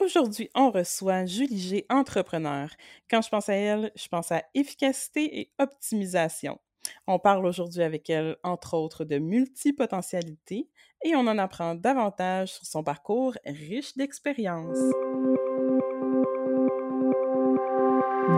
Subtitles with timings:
[0.00, 2.70] Aujourd'hui, on reçoit Julie G, entrepreneur.
[3.10, 6.58] Quand je pense à elle, je pense à efficacité et optimisation.
[7.06, 10.70] On parle aujourd'hui avec elle, entre autres, de multipotentialité
[11.04, 14.78] et on en apprend davantage sur son parcours riche d'expériences.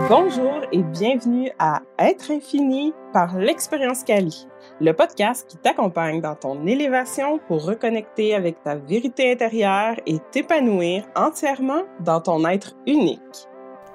[0.09, 4.47] Bonjour et bienvenue à Être infini par l'expérience Cali,
[4.81, 11.05] le podcast qui t'accompagne dans ton élévation pour reconnecter avec ta vérité intérieure et t'épanouir
[11.15, 13.47] entièrement dans ton être unique.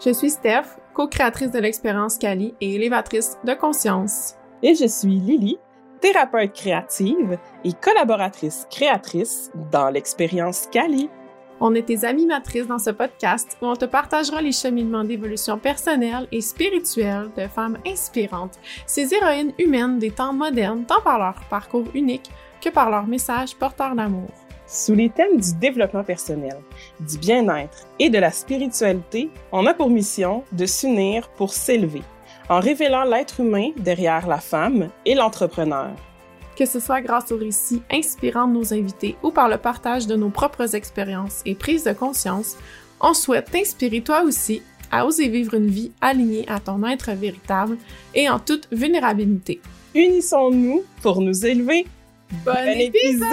[0.02, 4.34] Je suis Steph, co-créatrice de l'expérience Cali et élévatrice de conscience.
[4.62, 5.59] Et je suis Lily,
[6.01, 11.10] thérapeute créative et collaboratrice créatrice dans l'expérience Cali.
[11.60, 16.28] On est tes animatrices dans ce podcast où on te partagera les cheminements d'évolution personnelle
[16.30, 21.86] et spirituelle de femmes inspirantes, ces héroïnes humaines des temps modernes, tant par leur parcours
[21.94, 24.30] unique que par leur message porteur d'amour.
[24.68, 26.58] Sous les thèmes du développement personnel,
[27.00, 32.02] du bien-être et de la spiritualité, on a pour mission de s'unir pour s'élever,
[32.48, 35.90] en révélant l'être humain derrière la femme et l'entrepreneur
[36.59, 40.16] que ce soit grâce aux récits inspirants de nos invités ou par le partage de
[40.16, 42.56] nos propres expériences et prises de conscience,
[43.00, 47.76] on souhaite t'inspirer toi aussi à oser vivre une vie alignée à ton être véritable
[48.12, 49.60] et en toute vulnérabilité.
[49.95, 51.87] Unissons-nous pour nous élever.
[52.45, 53.28] Bon, épisode!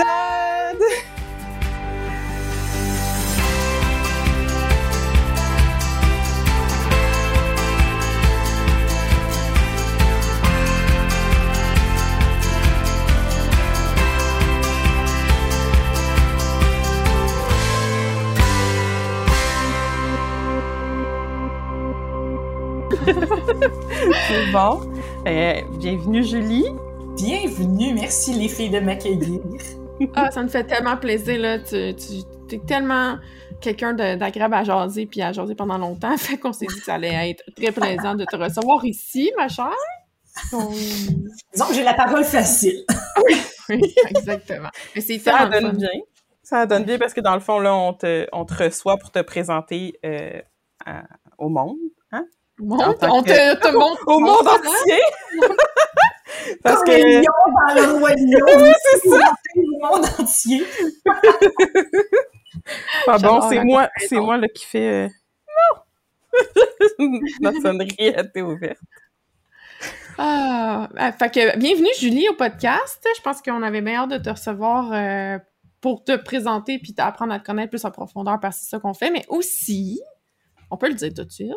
[24.28, 24.82] C'est bon.
[25.28, 26.66] Euh, bienvenue, Julie.
[27.16, 27.94] Bienvenue.
[27.94, 29.42] Merci, les filles, de m'accueillir.
[30.16, 31.60] ah, ça me fait tellement plaisir, là.
[31.60, 31.94] Tu,
[32.50, 33.18] tu es tellement
[33.62, 36.18] quelqu'un d'agréable à jaser puis à jaser pendant longtemps.
[36.18, 39.48] Fait qu'on s'est dit que ça allait être très plaisant de te recevoir ici, ma
[39.50, 39.70] chère.
[40.52, 42.86] Disons que j'ai la parole facile.
[43.70, 44.70] oui, exactement.
[44.96, 45.90] Mais c'est ça donne bien.
[46.42, 49.12] Ça donne bien parce que dans le fond, là, on te, on te reçoit pour
[49.12, 50.42] te présenter euh,
[51.38, 51.78] au monde.
[52.60, 55.02] Monte, on te, te montre au monde entier.
[56.64, 57.24] Parce Comme que les lions
[57.68, 58.62] dans le royaume.
[58.64, 59.34] oui, c'est ça.
[59.56, 60.66] Le monde entier.
[63.08, 65.06] ah bon, c'est moi, c'est moi là, qui fait.
[65.06, 65.10] Euh...
[67.00, 67.20] non.
[67.42, 68.80] Notre sonnerie a été ouverte.
[70.18, 73.06] Ah, ah, fait que bienvenue Julie au podcast.
[73.18, 75.38] Je pense qu'on avait hâte de te recevoir euh,
[75.82, 78.80] pour te présenter puis t'apprendre à te connaître plus en profondeur parce que c'est ça
[78.80, 80.00] qu'on fait, mais aussi,
[80.72, 81.52] on peut le dire tout de suite,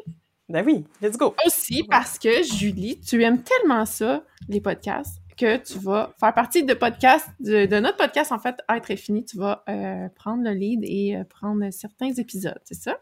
[0.49, 1.35] ben oui, let's go.
[1.47, 6.65] Aussi parce que, Julie, tu aimes tellement ça, les podcasts, que tu vas faire partie
[6.65, 9.25] de podcast, de, notre podcast, en fait, Être fini.
[9.25, 12.99] Tu vas euh, prendre le lead et euh, prendre certains épisodes, c'est ça?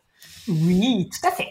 [0.48, 1.48] Oui, tout à fait.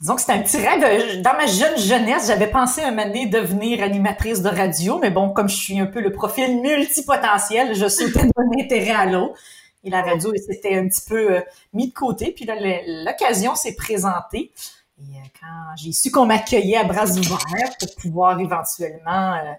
[0.00, 1.22] Disons que c'est un petit rêve.
[1.22, 5.30] Dans ma jeune jeunesse, j'avais pensé un moment donné devenir animatrice de radio, mais bon,
[5.30, 9.38] comme je suis un peu le profil multipotentiel, je sautais d'un intérêt à l'autre.
[9.84, 11.40] Et la radio s'était un petit peu euh,
[11.72, 12.32] mis de côté.
[12.32, 12.56] Puis là,
[13.04, 14.52] l'occasion s'est présentée.
[14.98, 19.52] Et euh, quand j'ai su qu'on m'accueillait à bras ouverts pour pouvoir éventuellement euh,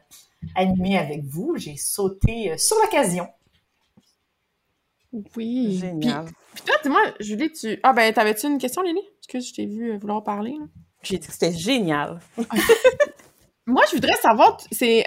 [0.55, 3.27] animer avec vous, j'ai sauté euh, sur l'occasion.
[5.35, 5.77] Oui.
[5.79, 6.25] Génial.
[6.53, 7.79] Puis, toi, dis-moi, Julie, tu.
[7.83, 9.01] Ah, ben, t'avais-tu une question, Lily?
[9.01, 10.55] Parce que je t'ai vu vouloir parler.
[11.03, 12.19] J'ai dit que c'était génial.
[13.67, 15.05] Moi, je voudrais savoir, c'est.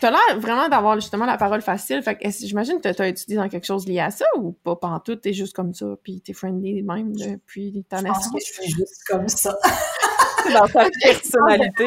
[0.00, 2.02] T'as l'air vraiment d'avoir justement la parole facile.
[2.02, 5.16] Fait que j'imagine que t'as étudié dans quelque chose lié à ça ou pas tout
[5.16, 8.24] t'es juste comme ça, puis t'es friendly même depuis ta naissance?
[8.24, 9.56] Je pense que je suis juste comme ça.
[10.52, 11.86] dans ta personnalité.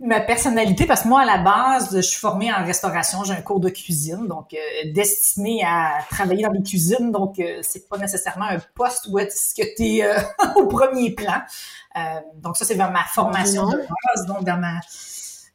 [0.00, 3.40] Ma personnalité, parce que moi, à la base, je suis formée en restauration, j'ai un
[3.42, 7.96] cours de cuisine, donc euh, destiné à travailler dans les cuisines, donc euh, c'est pas
[7.96, 10.18] nécessairement un poste où est-ce que tu es euh,
[10.56, 11.40] au premier plan.
[12.42, 14.80] donc ça, c'est vers ma formation de base, donc dans ma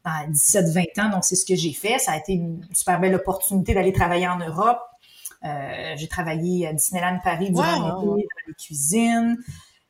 [0.03, 1.09] à 17-20 ans.
[1.09, 1.99] Donc, c'est ce que j'ai fait.
[1.99, 4.79] Ça a été une super belle opportunité d'aller travailler en Europe.
[5.45, 9.37] Euh, j'ai travaillé à Disneyland Paris durant l'été dans les cuisines.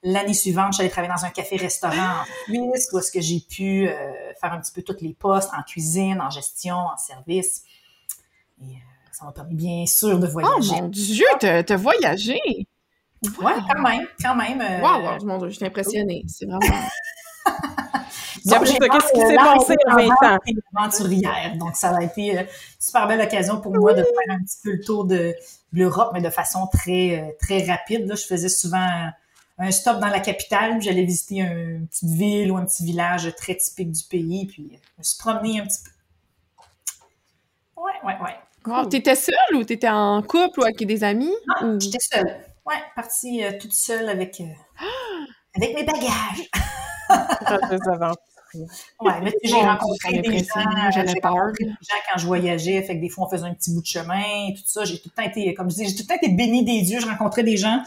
[0.01, 3.93] L'année suivante, j'allais travailler dans un café-restaurant en Suisse où est-ce que j'ai pu euh,
[4.39, 7.63] faire un petit peu tous les postes en cuisine, en gestion, en service.
[8.61, 8.77] Et euh,
[9.11, 10.75] ça m'a permis bien sûr de voyager.
[10.77, 12.39] Oh mon Dieu, te, voyager!
[13.41, 14.61] Ouais, quand même, quand même.
[14.81, 16.23] wow, je suis impressionnée.
[16.27, 16.87] C'est vraiment...
[18.43, 20.37] qu'est-ce qui s'est passé en 20 ans?
[20.75, 21.55] aventurière.
[21.57, 22.43] Donc, ça a été une euh,
[22.79, 25.35] super belle occasion pour moi de faire un petit peu le tour de
[25.73, 28.07] l'Europe, mais de façon très, euh, très rapide.
[28.07, 29.09] Là, je faisais souvent
[29.59, 33.33] un stop dans la capitale, puis j'allais visiter une petite ville ou un petit village
[33.35, 35.91] très typique du pays, puis je me suis promenée un petit peu.
[37.81, 38.35] Ouais, ouais, ouais.
[38.89, 41.33] T'étais seule ou t'étais en couple ou avec des amis?
[41.61, 42.37] Non, j'étais seule.
[42.65, 44.85] Ouais, partie euh, toute seule avec, euh,
[45.55, 46.49] avec mes bagages.
[47.69, 48.23] Des aventures.
[48.99, 51.33] Ouais, mais j'ai rencontré des gens, j'avais j'ai peur.
[51.33, 53.81] rencontré des gens quand je voyageais, fait que des fois on faisait un petit bout
[53.81, 54.85] de chemin et tout ça.
[54.85, 56.81] J'ai tout le temps été, comme je dis, j'ai tout le temps été bénie des
[56.81, 56.99] dieux.
[56.99, 57.81] Je rencontrais des gens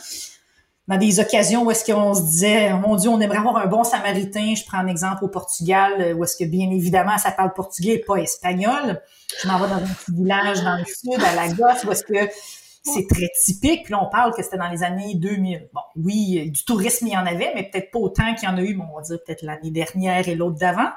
[0.89, 3.85] dans des occasions où est-ce qu'on se disait, mon Dieu, on aimerait avoir un bon
[3.85, 4.55] samaritain.
[4.55, 7.95] Je prends un exemple au Portugal, euh, où est-ce que bien évidemment ça parle portugais
[7.95, 9.01] et pas espagnol.
[9.43, 12.31] Je m'en vais dans un petit village dans le sud, à Lagos, où est-ce que
[12.83, 13.85] c'est très typique.
[13.85, 15.69] Puis là, on parle que c'était dans les années 2000.
[15.73, 18.57] Bon, oui, du tourisme, il y en avait, mais peut-être pas autant qu'il y en
[18.57, 20.91] a eu, bon, on va dire peut-être l'année dernière et l'autre d'avant.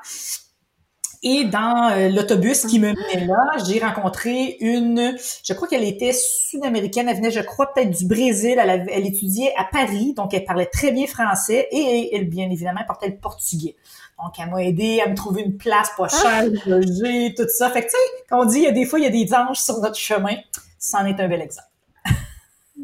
[1.23, 6.11] Et dans euh, l'autobus qui me menait là, j'ai rencontré une, je crois qu'elle était
[6.13, 10.35] sud-américaine, elle venait, je crois, peut-être du Brésil, elle, avait- elle étudiait à Paris, donc
[10.35, 13.75] elle parlait très bien français et elle, bien évidemment, portait le portugais.
[14.23, 17.69] Donc, elle m'a aidé à me trouver une place pas chère, loger, tout ça.
[17.71, 19.09] Fait que, tu sais, quand on dit, il y a des fois, il y a
[19.09, 20.35] des anges sur notre chemin,
[20.77, 21.67] c'en est un bel exemple.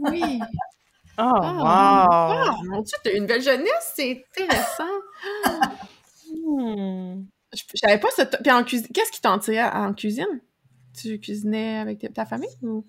[0.01, 0.39] Oui.
[1.17, 2.63] Oh, Ah, wow!
[2.69, 4.83] mon Dieu, t'as une belle jeunesse, c'est intéressant.
[6.33, 7.23] Hmm.
[7.53, 8.25] Je savais pas ça.
[8.25, 10.41] Puis en cuisine, qu'est-ce qui t'en tirait en cuisine?
[10.99, 12.85] Tu cuisinais avec ta famille ou?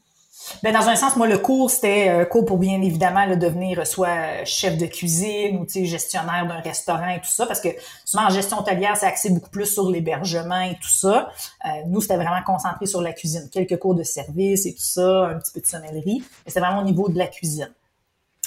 [0.62, 3.86] Ben, dans un sens, moi, le cours, c'était un cours pour bien évidemment là, devenir
[3.86, 7.68] soit chef de cuisine ou gestionnaire d'un restaurant et tout ça, parce que
[8.04, 11.30] souvent en gestion hôtelière, c'est axé beaucoup plus sur l'hébergement et tout ça.
[11.64, 13.48] Euh, nous, c'était vraiment concentré sur la cuisine.
[13.52, 16.80] Quelques cours de service et tout ça, un petit peu de sommellerie, mais c'était vraiment
[16.80, 17.70] au niveau de la cuisine.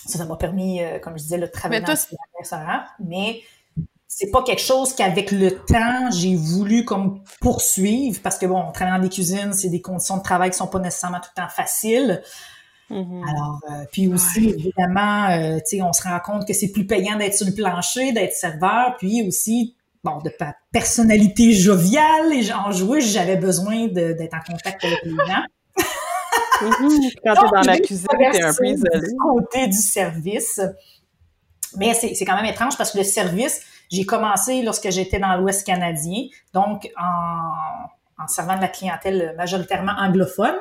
[0.07, 3.41] Ça, ça m'a permis, euh, comme je disais, travailler Mais dans un restaurant, mais
[4.17, 8.97] c'est pas quelque chose qu'avec le temps, j'ai voulu comme poursuivre parce que bon, travailler
[8.97, 11.49] dans des cuisines, c'est des conditions de travail qui sont pas nécessairement tout le temps
[11.49, 12.21] faciles.
[12.89, 13.23] Mhm.
[13.27, 16.87] Alors, euh, puis aussi, évidemment, euh, tu sais, on se rend compte que c'est plus
[16.87, 22.53] payant d'être sur le plancher, d'être serveur, puis aussi, bon, de pa- personnalité joviale et
[22.53, 25.43] enjoueuse, j'avais besoin d'être en contact avec les gens.
[26.61, 27.01] Mhm.
[27.25, 29.07] Quand t'es dans la cuisine, t'es un peu isolé.
[29.21, 30.61] Côté du service.
[31.77, 33.61] Mais c'est quand même étrange parce que le service,
[33.91, 36.23] j'ai commencé lorsque j'étais dans l'Ouest canadien,
[36.53, 40.55] donc en, en servant de la clientèle majoritairement anglophone.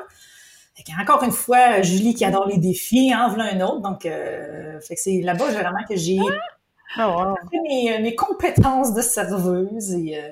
[0.75, 3.79] Fait encore une fois, Julie qui adore les défis, en voilà un autre.
[3.79, 6.19] Donc, euh, fait que c'est là-bas vraiment que j'ai
[6.97, 7.33] Oh, wow.
[7.33, 10.31] appris mes, mes compétences de serveuse et, euh,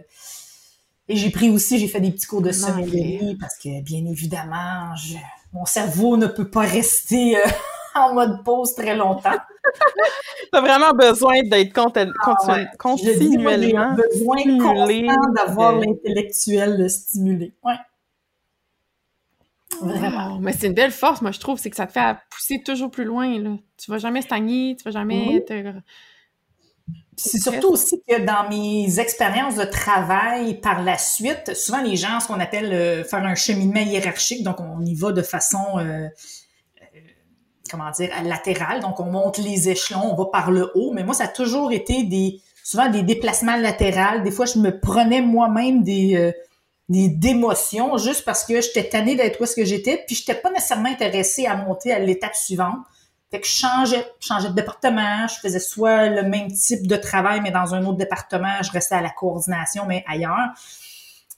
[1.09, 4.95] et j'ai pris aussi, j'ai fait des petits cours de sommellerie parce que, bien évidemment,
[4.95, 5.17] je-
[5.51, 7.41] mon cerveau ne peut pas rester euh,
[7.95, 9.31] en mode pause très longtemps.
[10.51, 12.67] T'as vraiment besoin d'être conti- conti- ouais.
[13.13, 17.53] Je dis, moi, j'ai continuellement besoin stimulé constant d'avoir de- l'intellectuel stimulé.
[17.63, 17.73] Ouais.
[19.81, 20.33] Vraiment.
[20.35, 22.61] Wow, mais c'est une belle force, moi, je trouve, c'est que ça te fait pousser
[22.63, 23.57] toujours plus loin, là.
[23.77, 25.45] Tu vas jamais stagner, tu vas jamais Oui.
[25.45, 25.73] te...
[27.15, 32.19] C'est surtout aussi que dans mes expériences de travail par la suite, souvent les gens,
[32.19, 35.81] ce qu'on appelle euh, faire un cheminement hiérarchique, donc on y va de façon, euh,
[35.81, 36.07] euh,
[37.73, 41.15] comment dire, latérale, donc on monte les échelons, on va par le haut, mais moi
[41.15, 44.21] ça a toujours été des, souvent des déplacements latéraux.
[44.23, 46.31] Des fois je me prenais moi-même des, euh,
[46.89, 50.51] des démotions juste parce que j'étais tannée d'être où est-ce que j'étais, puis j'étais pas
[50.51, 52.79] nécessairement intéressée à monter à l'étape suivante.
[53.31, 57.41] Fait que je changeais, changeais de département, je faisais soit le même type de travail,
[57.41, 60.49] mais dans un autre département, je restais à la coordination, mais ailleurs.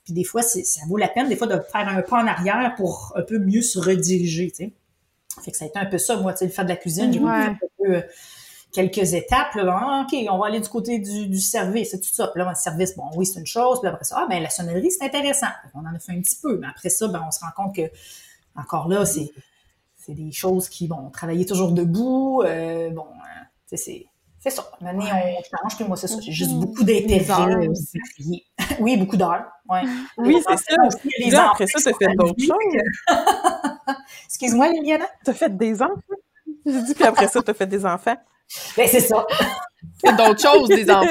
[0.04, 2.74] Puis des fois, ça vaut la peine, des fois, de faire un pas en arrière
[2.76, 4.52] pour un peu mieux se rediriger.
[5.42, 6.76] Fait que ça a été un peu ça, moi, tu sais, le faire de la
[6.76, 7.12] cuisine.
[7.12, 7.30] J'ai Ouais.
[7.30, 8.02] un peu, euh,
[8.72, 12.12] quelques étapes, là, Ah, OK, on va aller du côté du, du service, c'est tout
[12.12, 12.28] ça.
[12.28, 13.80] Puis là, le service, bon, oui, c'est une chose.
[13.80, 15.46] Puis après ça, ah, ben, la sonnerie, c'est intéressant.
[15.72, 16.58] Qu'on en a fait un petit peu.
[16.58, 17.82] Mais après ça, ben, on se rend compte que,
[18.54, 19.30] encore là, c'est,
[19.96, 23.06] c'est des choses qui, bon, travailler toujours debout, euh, bon,
[23.68, 24.06] tu sais, c'est,
[24.40, 24.70] c'est ça.
[24.80, 25.36] Maintenant, Ouais.
[25.38, 26.18] on change, puis moi, c'est ça.
[26.20, 26.60] J'ai juste Mhm.
[26.60, 27.68] beaucoup variés.
[28.80, 29.46] oui, beaucoup d'heures.
[29.68, 29.82] Ouais.
[30.18, 30.76] Oui, c'est ça.
[30.86, 32.82] Aussi, les là, après ça, t'as fait d'autres choses.
[34.26, 35.06] Excuse-moi, Liliana?
[35.24, 35.94] T'as fait des enfants?
[36.64, 38.16] J'ai dit, puis après ça, t'as fait des enfants.
[38.76, 39.26] Ben, c'est ça.
[40.04, 41.06] C'est d'autres choses, des enfants.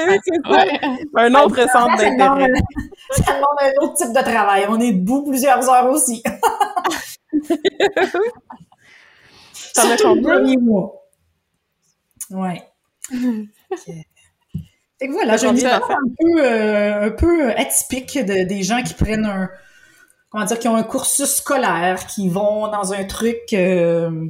[0.50, 0.80] Ouais.
[1.16, 2.52] Un autre centre Ça d'intérêt.
[3.10, 4.66] ça demande un autre type de travail.
[4.68, 6.22] On est debout plusieurs heures aussi.
[9.74, 10.36] T'en as combien?
[10.36, 11.02] premier mois.
[12.30, 12.62] Ouais.
[14.98, 18.82] Fait que voilà, j'ai une histoire un peu, euh, un peu atypique de, des gens
[18.82, 19.50] qui prennent un,
[20.36, 24.28] comment dire, qui ont un cursus scolaire, qui vont dans un truc, euh,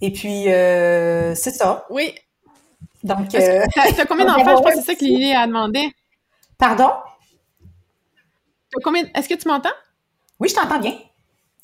[0.00, 1.86] et puis, euh, c'est ça.
[1.90, 2.12] Oui.
[3.04, 4.56] Donc, euh, T'as t'as combien d'enfants?
[4.56, 5.94] Je pense que c'est ça que Lily a demandé.
[6.58, 6.90] pardon?
[8.82, 9.04] Combien...
[9.14, 9.70] Est-ce que tu m'entends?
[10.40, 10.98] Oui, je t'entends bien.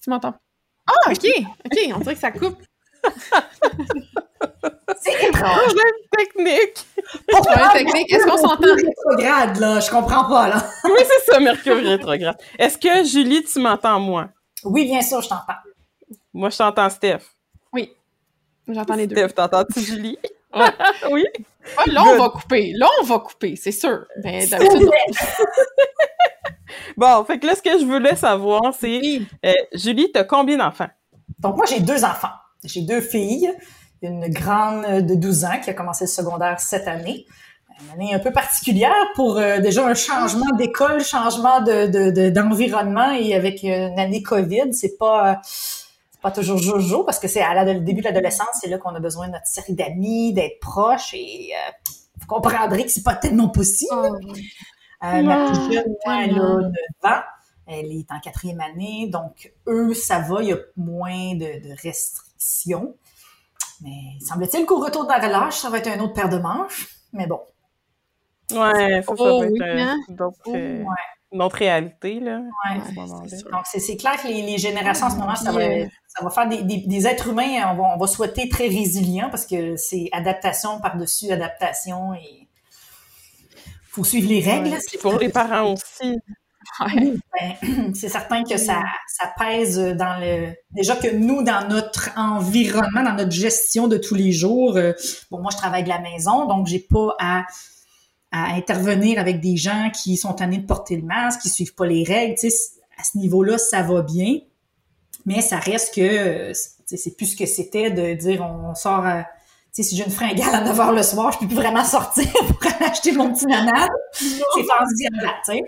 [0.04, 0.34] Tu m'entends?
[0.86, 1.26] Ah, OK.
[1.64, 2.62] OK, on dirait que ça coupe.
[5.00, 5.58] C'est étrange.
[5.66, 6.86] Problème technique.
[7.28, 8.12] Problème technique.
[8.12, 8.74] Est-ce qu'on s'entend?
[8.74, 9.80] rétrograde, là?
[9.80, 10.66] Je comprends pas, là.
[10.84, 12.36] Oui, c'est ça, Mercure rétrograde.
[12.58, 14.28] Est-ce que, Julie, tu m'entends, moi?
[14.64, 15.54] Oui, bien sûr, je t'entends.
[16.32, 17.20] Moi, je t'entends Steph.
[17.72, 17.92] Oui.
[18.68, 19.16] J'entends les deux.
[19.16, 20.18] Steph, t'entends-tu Julie?
[21.10, 21.24] oui.
[21.86, 22.72] là, on va couper.
[22.76, 24.04] Là, on va couper, c'est sûr.
[24.22, 24.90] Ben, d'habitude,
[26.96, 29.26] Bon, fait que là, ce que je voulais savoir, c'est Oui.
[29.44, 30.88] euh, Julie, t'as combien d'enfants?
[31.38, 32.30] Donc, moi, j'ai deux enfants.
[32.62, 33.52] J'ai deux filles.
[34.04, 37.26] Une grande de 12 ans qui a commencé le secondaire cette année.
[37.80, 42.30] Une année un peu particulière pour euh, déjà un changement d'école, changement de, de- de-
[42.30, 47.26] d'environnement et avec une année COVID, c'est pas euh, c'est pas toujours jojo parce que
[47.28, 49.74] c'est à la- le début de l'adolescence, c'est là qu'on a besoin de notre série
[49.74, 53.90] d'amis, d'être proche et euh, vous comprendrez que c'est pas tellement possible.
[53.92, 54.16] Oh,
[55.02, 56.58] Euh, ma Non, plus jeune, elle a tellement.
[56.60, 56.72] 9
[57.04, 57.20] ans.
[57.66, 59.08] Elle est en quatrième année.
[59.10, 60.42] Donc, eux, ça va.
[60.42, 62.94] Il y a moins de, de restrictions.
[63.84, 66.88] Mais semble-t-il qu'au retour de la relâche, ça va être un autre paire de manches.
[67.12, 67.40] Mais bon.
[68.50, 69.96] Ouais, ça, ça Oh, va être oui, euh, hein?
[70.08, 70.86] donc, euh, Ouais.
[71.32, 72.38] une autre réalité, là.
[72.40, 72.80] Ouais.
[73.28, 73.44] ce.
[73.50, 75.60] Donc, c'est, clair que les, les générations en ce moment, ça va,
[76.08, 79.28] ça va faire des, des, des êtres humains, on va, on va souhaiter très résilients
[79.30, 82.48] parce que c'est adaptation par-dessus adaptation et
[83.86, 84.70] faut suivre les règles.
[84.70, 86.18] Ouais, pour les parents aussi.
[86.80, 90.54] Ben, c'est certain que ça, ça pèse dans le.
[90.70, 94.92] Déjà que nous, dans notre environnement, dans notre gestion de tous les jours, euh,
[95.30, 97.44] bon, moi, je travaille de la maison, donc j'ai pas à,
[98.32, 102.02] intervenir avec des gens qui sont tannés de porter le masque, qui suivent pas les
[102.02, 102.34] règles.
[102.36, 104.38] Tu sais, à ce niveau-là, ça va bien,
[105.24, 106.52] mais ça reste que euh,
[106.86, 109.06] c'est plus ce que c'était de dire on sort.
[109.06, 109.28] à- tu
[109.74, 112.30] sais, si j'ai une fringale à 9 h le soir, je peux plus vraiment sortir
[112.46, 113.90] pour aller acheter mon petit nanade.
[114.12, 114.28] C'est
[114.62, 115.62] date, tu sais.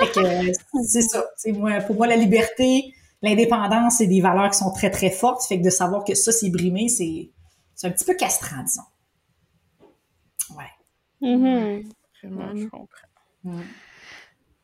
[0.00, 0.52] Fait que euh,
[0.84, 1.24] c'est ça.
[1.46, 5.44] Moi, pour moi, la liberté, l'indépendance, c'est des valeurs qui sont très, très fortes.
[5.46, 7.30] Fait que de savoir que ça, c'est brimé, c'est,
[7.74, 8.82] c'est un petit peu castrant, disons.
[10.56, 10.64] Ouais.
[11.20, 11.84] Mhm.
[12.22, 12.56] Vraiment.
[12.56, 12.86] Je comprends.
[13.44, 13.60] Mm.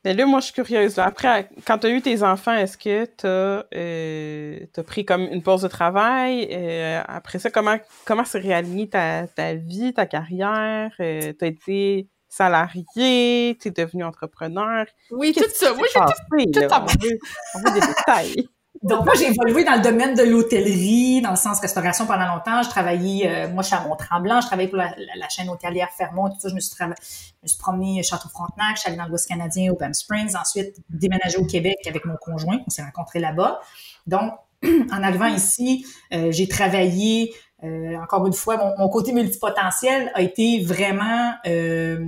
[0.09, 0.97] Mais là, moi, je suis curieuse.
[0.97, 1.05] là.
[1.05, 5.61] Après, quand tu as eu tes enfants, est-ce que tu as, pris comme une pause
[5.61, 6.49] de travail?
[6.51, 10.95] Euh, après ça, comment comment s'est réalignée ta, ta vie, ta carrière?
[10.97, 14.87] tu as été salarié, tu es devenu entrepreneur.
[15.11, 15.75] Oui, tout ça.
[15.75, 16.01] Moi, j'ai
[16.47, 17.19] tout veut,
[17.55, 18.49] on veut des détails.
[18.83, 22.63] Donc, moi, j'ai évolué dans le domaine de l'hôtellerie, dans le sens restauration pendant longtemps.
[22.63, 26.29] Je travaillais, euh, moi, je suis à Mont-Tremblant, je travaillais pour la, chaîne hôtelière Fermont,
[26.29, 26.49] tout ça.
[26.49, 29.73] Je me suis, trava- je me suis promenée Château-Frontenac, je suis allée dans l'Ouest canadien,
[29.73, 30.37] au Palm Springs.
[30.37, 32.59] Ensuite, déménagé au Québec avec mon conjoint.
[32.67, 33.61] On s'est rencontrés là-bas.
[34.07, 34.33] Donc,
[34.65, 40.23] en arrivant ici, euh, j'ai travaillé, euh, encore une fois, mon, mon côté multipotentiel a
[40.23, 41.99] été vraiment, euh,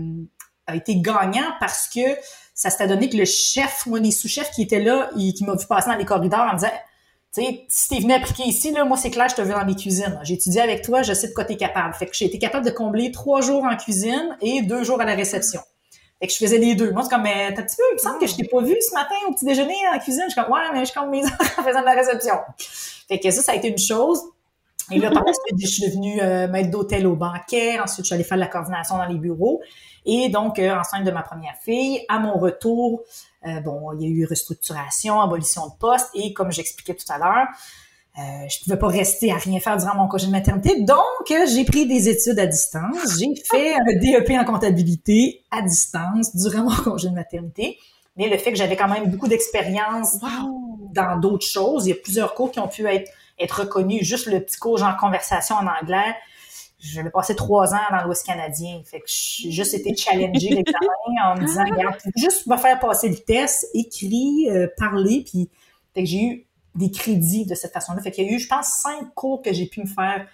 [0.66, 2.00] a été gagnant parce que
[2.68, 5.54] ça s'est donné que le chef, moi, des sous-chefs qui étaient là, il- qui m'a
[5.54, 6.68] vu passer dans les corridors en me disant,
[7.34, 9.64] tu sais, si t'es venu appliquer ici, là, moi, c'est clair, je te veux dans
[9.64, 10.18] les cuisines.
[10.24, 11.94] J'ai étudié avec toi, je sais de quoi t'es capable.
[11.94, 15.04] Fait que j'ai été capable de combler trois jours en cuisine et deux jours à
[15.04, 15.60] la réception.
[16.20, 16.90] Fait que je faisais les deux.
[16.92, 18.60] Moi, c'est comme, mais t'as un petit peu, il me semble que je t'ai pas
[18.60, 20.24] vu ce matin au petit déjeuner en cuisine.
[20.26, 22.34] Je suis comme, ouais, mais je compte mes heures en faisant de la réception.
[23.08, 24.20] Fait que ça, ça a été une chose.
[24.90, 27.78] Et là, par la suite, je suis devenue euh, maître d'hôtel au banquet.
[27.80, 29.60] Ensuite, je suis allée faire de la coordination dans les bureaux.
[30.06, 33.02] Et donc, euh, enceinte de ma première fille, à mon retour,
[33.46, 36.08] euh, bon, il y a eu restructuration, abolition de poste.
[36.14, 37.46] Et comme j'expliquais tout à l'heure,
[38.18, 40.82] euh, je pouvais pas rester à rien faire durant mon congé de maternité.
[40.82, 43.18] Donc, j'ai pris des études à distance.
[43.18, 47.78] J'ai fait un DEP en comptabilité à distance durant mon congé de maternité.
[48.16, 50.18] Mais le fait que j'avais quand même beaucoup d'expérience
[50.92, 53.10] dans d'autres choses, il y a plusieurs cours qui ont pu être,
[53.40, 54.02] être reconnus.
[54.02, 56.14] Juste le petit cours genre conversation en anglais,
[56.78, 58.80] j'avais passé trois ans dans l'Ouest canadien.
[58.84, 60.88] Fait que j'ai juste été challengée l'examen
[61.24, 65.50] en me disant, regarde, juste me faire passer le test, écrit, euh, parler, puis
[65.94, 68.00] fait que j'ai eu des crédits de cette façon-là.
[68.00, 70.26] Fait qu'il y a eu, je pense, cinq cours que j'ai pu me faire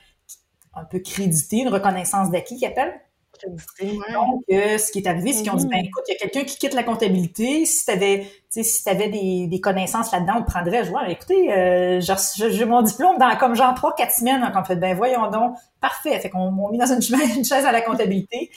[0.74, 3.00] un peu créditer, une reconnaissance d'acquis qu'ils appellent.
[3.44, 6.18] Donc, euh, ce qui est arrivé, c'est qu'ils ont dit, ben écoute, il y a
[6.18, 7.64] quelqu'un qui quitte la comptabilité.
[7.64, 10.84] Si tu avais, si des, des connaissances là-dedans, on le prendrait.
[10.84, 14.40] Je vois, écoutez, euh, j'ai mon diplôme dans comme genre trois, quatre semaines.
[14.40, 16.18] Donc, on fait, ben voyons donc, parfait.
[16.20, 17.02] Fait qu'on m'a mis dans une,
[17.36, 18.50] une chaise à la comptabilité.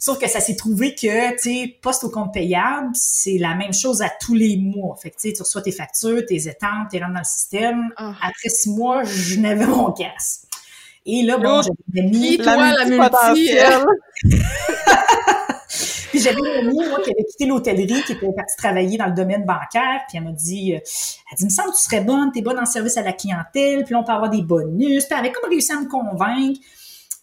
[0.00, 3.74] Sauf que ça s'est trouvé que, tu sais, poste au compte payable, c'est la même
[3.74, 4.96] chose à tous les mois.
[4.96, 7.92] Fait que, tu sais, tu reçois tes factures, tes étampes, tu rentres dans le système.
[7.98, 8.14] Ah.
[8.22, 10.46] Après six mois, je n'avais mon casse.
[11.06, 12.38] Et là, bon, j'avais mis...
[12.38, 13.50] Toi, la multi...
[16.10, 19.14] Puis j'avais une amie, moi, qui avait quitté l'hôtellerie, qui était partie travailler dans le
[19.14, 22.00] domaine bancaire, puis elle m'a dit, euh, elle dit, il me semble que tu serais
[22.00, 25.04] bonne, t'es bonne en service à la clientèle, puis là, on peut avoir des bonus.
[25.04, 26.58] Puis elle avait comme réussi à me convaincre.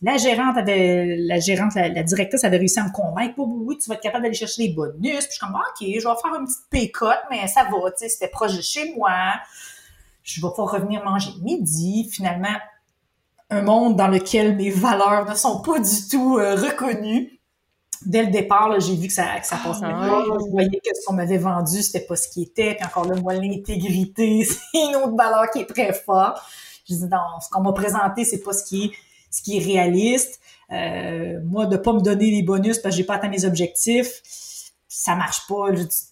[0.02, 3.34] La gérante avait, la gérante, la, la directrice avait réussi à me convaincre.
[3.38, 4.96] Oui, oui, oui, tu vas être capable d'aller chercher des bonus.
[5.02, 7.98] Puis je suis comme, OK, je vais faire une petite pécote, mais ça va, tu
[7.98, 9.12] sais, c'était proche de chez moi.
[10.24, 12.10] Je vais pas revenir manger midi.
[12.10, 12.56] Finalement,
[13.50, 17.40] un monde dans lequel mes valeurs ne sont pas du tout euh, reconnues.
[18.06, 20.20] dès le départ, j'ai vu que ça, que ça passait Ah, pas.
[20.20, 20.38] ouais.
[20.46, 22.76] Je voyais que ce qu'on m'avait vendu, c'était pas ce qui était.
[22.76, 26.38] Puis encore là, moi, l'intégrité, c'est une autre valeur qui est très forte.
[26.90, 28.92] Je dis, non, ce qu'on m'a présenté, c'est pas ce qui est,
[29.32, 30.40] ce qui est réaliste.
[30.72, 34.22] Euh, moi, de pas me donner les bonus parce que j'ai pas atteint mes objectifs,
[34.90, 35.68] ça marche pas.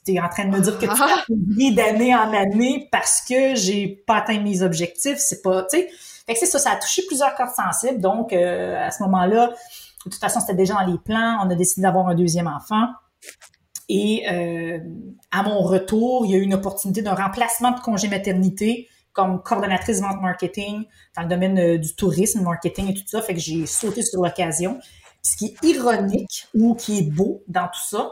[0.05, 1.07] Tu es en train de me dire que tu Ah.
[1.27, 5.17] as oublié d'année en année parce que j'ai pas atteint mes objectifs.
[5.17, 5.89] C'est pas, tu sais.
[6.25, 8.01] Fait que c'est ça, ça a touché plusieurs cordes sensibles.
[8.01, 11.39] Donc, euh, à ce moment-là, de toute façon, c'était déjà dans les plans.
[11.43, 12.87] On a décidé d'avoir un deuxième enfant.
[13.89, 14.79] Et euh,
[15.31, 19.41] à mon retour, il y a eu une opportunité d'un remplacement de congé maternité comme
[19.41, 20.83] coordonnatrice vente marketing
[21.15, 23.21] dans le domaine euh, du tourisme, marketing et tout ça.
[23.21, 24.79] Fait que j'ai sauté sur l'occasion.
[25.21, 28.11] Ce qui est ironique ou qui est beau dans tout ça,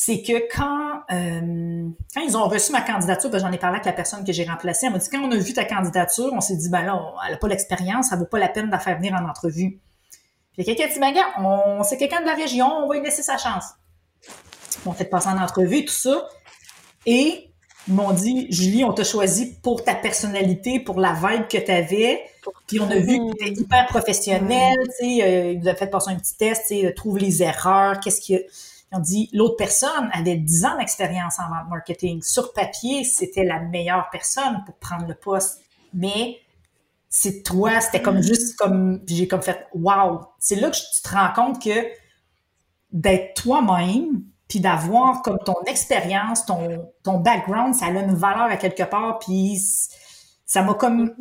[0.00, 3.92] c'est que quand, euh, quand ils ont reçu ma candidature, j'en ai parlé avec la
[3.92, 6.54] personne que j'ai remplacée, elle m'a dit quand on a vu ta candidature, on s'est
[6.56, 8.78] dit ben là, on- elle n'a pas l'expérience, ça vaut pas la peine de la
[8.78, 9.80] faire venir en entrevue.
[10.52, 13.02] Puis quelqu'un a dit ben gars, on c'est quelqu'un de la région, on va lui
[13.02, 13.64] laisser sa chance.
[14.24, 16.28] Ils m'ont fait passer en entrevue, tout ça.
[17.04, 17.50] Et
[17.88, 21.72] ils m'ont dit, Julie, on t'a choisi pour ta personnalité, pour la vibe que tu
[21.72, 22.22] avais.
[22.68, 25.74] Puis on a vu que tu étais hyper professionnel, tu sais, euh, ils nous ont
[25.74, 28.42] fait passer un petit test, tu sais, euh, trouve les erreurs, qu'est-ce qu'il y a.
[28.90, 32.22] Ils ont dit, l'autre personne avait 10 ans d'expérience en marketing.
[32.22, 35.60] Sur papier, c'était la meilleure personne pour prendre le poste.
[35.92, 36.38] Mais
[37.08, 40.20] c'est toi, c'était comme juste comme, j'ai comme fait, wow.
[40.38, 41.86] C'est là que tu te rends compte que
[42.92, 48.56] d'être toi-même, puis d'avoir comme ton expérience, ton, ton background, ça a une valeur à
[48.56, 49.60] quelque part, puis
[50.46, 51.14] ça m'a comme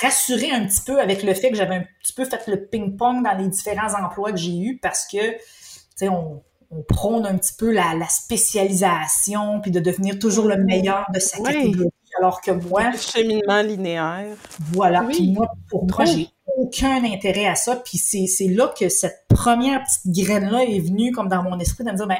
[0.00, 3.22] rassuré un petit peu avec le fait que j'avais un petit peu fait le ping-pong
[3.22, 5.40] dans les différents emplois que j'ai eus parce que, tu
[5.96, 10.56] sais, on, on prône un petit peu la, la spécialisation, puis de devenir toujours le
[10.56, 14.36] meilleur de sa catégorie, alors que moi, Le cheminement linéaire.
[14.72, 15.02] voilà.
[15.04, 15.14] Oui.
[15.14, 17.76] Puis moi, pour moi, j'ai aucun intérêt à ça.
[17.76, 21.84] Puis c'est, c'est là que cette première petite graine-là est venue comme dans mon esprit
[21.84, 22.18] de me dire, ben,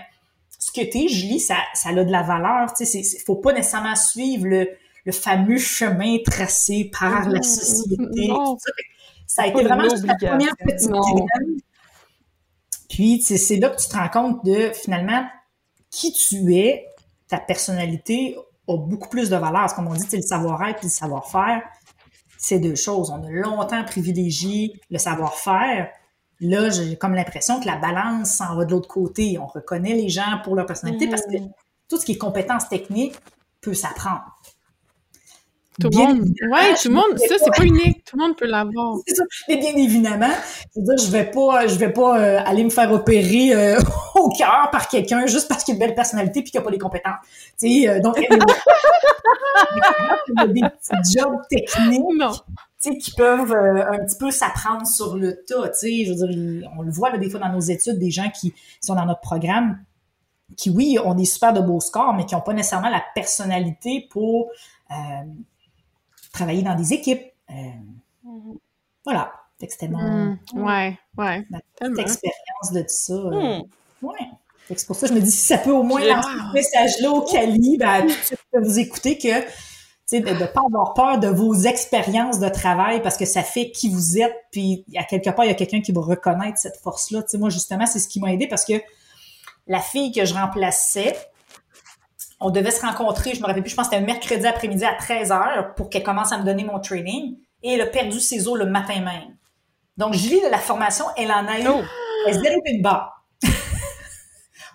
[0.58, 2.72] ce que t'es, Julie, ça, ça a de la valeur.
[2.74, 4.68] Tu sais, faut pas nécessairement suivre le,
[5.04, 7.42] le fameux chemin tracé par la Mhm.
[7.42, 8.28] société.
[8.28, 8.56] Non.
[9.26, 9.42] ça.
[9.42, 11.60] A été vraiment juste la première petite graine.
[12.90, 15.24] Puis, c'est là que tu te rends compte de, finalement,
[15.90, 16.86] qui tu es,
[17.28, 18.36] ta personnalité
[18.68, 19.72] a beaucoup plus de valeur.
[19.74, 21.62] Comme on dit, c'est le savoir-être et le savoir-faire.
[22.36, 23.10] C'est deux choses.
[23.10, 25.88] On a longtemps privilégié le savoir-faire.
[26.40, 29.38] Là, j'ai comme l'impression que la balance s'en va de l'autre côté.
[29.38, 31.36] On reconnaît les gens pour leur personnalité parce que
[31.88, 33.16] tout ce qui est compétences techniques
[33.60, 34.24] peut s'apprendre.
[35.80, 36.20] Tout le monde.
[36.50, 37.18] Ouais, tout le monde.
[37.18, 38.04] Ça, c'est pas unique.
[38.04, 38.96] Tout le monde peut l'avoir.
[39.06, 39.24] c'est ça.
[39.48, 40.30] Et bien évidemment,
[40.74, 43.80] je veux dire, je vais pas, je vais pas euh, aller me faire opérer euh,
[44.14, 46.70] au cœur par quelqu'un juste parce qu'il a une belle personnalité puis qu'il a pas
[46.70, 47.14] les compétences.
[47.58, 48.18] Tu sais, euh, donc
[50.28, 52.30] il y a des petits jobs techniques Non.
[52.98, 55.70] qui peuvent euh, un petit peu s'apprendre sur le tas.
[55.82, 58.54] Je veux dire, on le voit là, des fois dans nos études, des gens qui
[58.80, 59.78] sont dans notre programme,
[60.56, 64.08] qui oui, ont des super de beaux scores, mais qui n'ont pas nécessairement la personnalité
[64.10, 64.50] pour
[64.90, 64.94] euh,
[66.32, 67.22] travailler dans des équipes.
[67.50, 67.54] Euh,
[69.04, 69.32] voilà.
[69.58, 70.38] Fait que c'était mon, Hmm.
[70.54, 71.46] Ouais, ouais.
[71.50, 72.00] ma petite Tellement.
[72.00, 73.12] expérience de tout ça.
[73.12, 74.06] euh, Hmm.
[74.06, 74.18] Ouais.
[74.66, 76.28] Fait que C'est pour ça que je me dis, si ça peut au moins lancer
[76.48, 79.46] ce message-là au Cali, ben, tout vous écouter que, tu
[80.06, 83.70] sais, de ne pas avoir peur de vos expériences de travail parce que ça fait
[83.72, 86.76] qui vous êtes, puis à quelque part, il y a quelqu'un qui va reconnaître cette
[86.78, 87.22] force-là.
[87.24, 88.74] Tu sais, moi, justement, c'est ce qui m'a aidé parce que
[89.66, 91.16] la fille que je remplaçais,
[92.40, 94.84] on devait se rencontrer, je me rappelle plus, je pense que c'était un mercredi après-midi
[94.84, 98.48] à 13h pour qu'elle commence à me donner mon training, et elle a perdu ses
[98.48, 99.36] os le matin même.
[99.96, 101.82] Donc, Julie, de la formation, elle en a eu Oh.
[102.26, 103.22] elle se déroule une barre.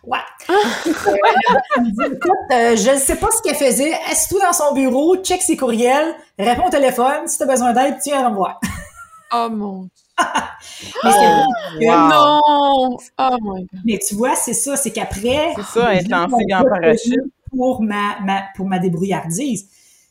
[0.03, 0.19] ouais.
[0.47, 3.93] Elle me dit, écoute, euh, je ne sais pas ce qu'elle faisait.
[4.11, 7.27] Assieds-toi dans son bureau, check ses courriels, réponds au téléphone.
[7.27, 8.59] Si tu as besoin d'aide, tu viens me voir.
[9.33, 9.89] Oh mon
[11.03, 12.07] Mais, c'est- Oh, wow.
[12.09, 12.97] Non!
[13.19, 13.81] Oh my god.
[13.83, 15.53] mais tu vois, c'est ça, c'est qu'après.
[15.55, 17.33] C'est ça, être j'ai lancé en parachute.
[17.55, 19.67] Pour ma, ma, pour ma débrouillardise.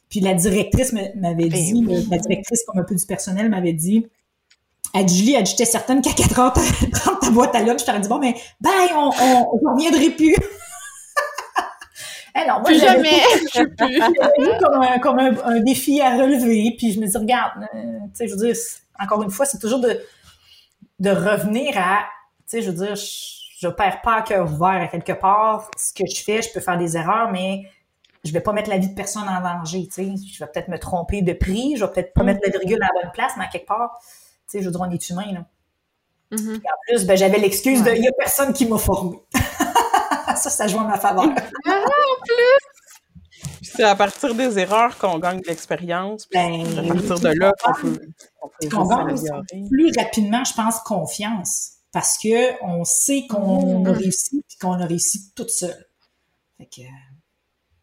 [0.08, 2.06] Puis la directrice m'avait Ben dit, oui.
[2.10, 4.06] la directrice comme un peu du personnel m'avait dit,
[4.94, 6.52] Julie, elle j'étais certaine qu'à 4 heures,
[6.92, 10.10] prendre ta boîte à lunch, je t'aurais dit, bon, mais, bye, on, on, on reviendrait
[10.10, 10.36] plus.
[12.36, 13.22] Non, moi, Plus jamais!
[14.60, 16.74] Comme, un, comme un, un défi à relever.
[16.76, 18.56] Puis je me dis, regarde, euh, tu sais, je veux dire,
[19.00, 20.00] encore une fois, c'est toujours de,
[20.98, 22.00] de revenir à,
[22.48, 23.33] tu sais, je veux dire, je,
[23.64, 25.70] je perds pas à cœur ouvert à quelque part.
[25.76, 27.62] Ce que je fais, je peux faire des erreurs, mais
[28.22, 30.14] je vais pas mettre la vie de personne en danger, tu sais.
[30.32, 32.88] Je vais peut-être me tromper de prix, je vais peut-être pas mettre la virgule à
[32.94, 34.08] la bonne place, mais à quelque part, tu
[34.46, 35.44] sais, je veux dire, on est humain, là.
[36.30, 36.54] Mhm.
[36.54, 39.18] Et en plus, ben, j'avais l'excuse de, il y a personne qui m'a formé.
[40.36, 41.28] ça, ça joue en ma faveur.
[43.60, 46.26] Puis C'est à partir des erreurs qu'on gagne de l'expérience.
[46.32, 48.00] Ben, à partir de là qu'on peut,
[48.42, 51.73] on peut gagne plus rapidement, je pense, confiance.
[51.94, 53.86] Parce que on sait qu'on Mmh.
[53.86, 55.86] a réussi puis qu'on a réussi toute seule.
[56.58, 56.82] Fait que,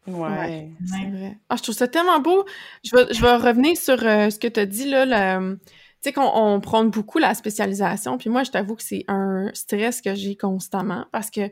[0.06, 0.70] Ouais.
[0.90, 1.38] C'est vrai.
[1.48, 2.44] Ah, je trouve ça tellement beau.
[2.84, 5.04] Je vais, je vais revenir sur euh, ce que tu as dit, là.
[5.06, 5.62] le- Tu
[6.08, 8.18] sais qu'on on prône beaucoup la spécialisation.
[8.18, 11.42] Puis moi, je t'avoue que c'est un stress que j'ai constamment parce que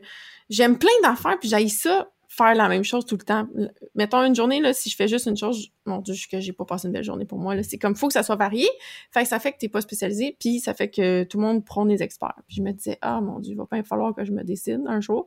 [0.49, 3.45] j'aime plein d'affaires, puis j'aille ça faire la même chose tout le temps.
[3.93, 6.63] Mettons une journée, là, si je fais juste une chose, mon Dieu, que j'ai pas
[6.63, 7.61] passé une belle journée pour moi.
[7.61, 8.69] C'est comme, faut que ça soit varié.
[9.11, 11.65] Fait que ça fait que t'es pas spécialisé, puis ça fait que tout le monde
[11.65, 12.39] prend des experts.
[12.47, 14.81] Puis je me disais, ah mon Dieu, il va pas falloir que je me décide
[14.87, 15.25] un jour.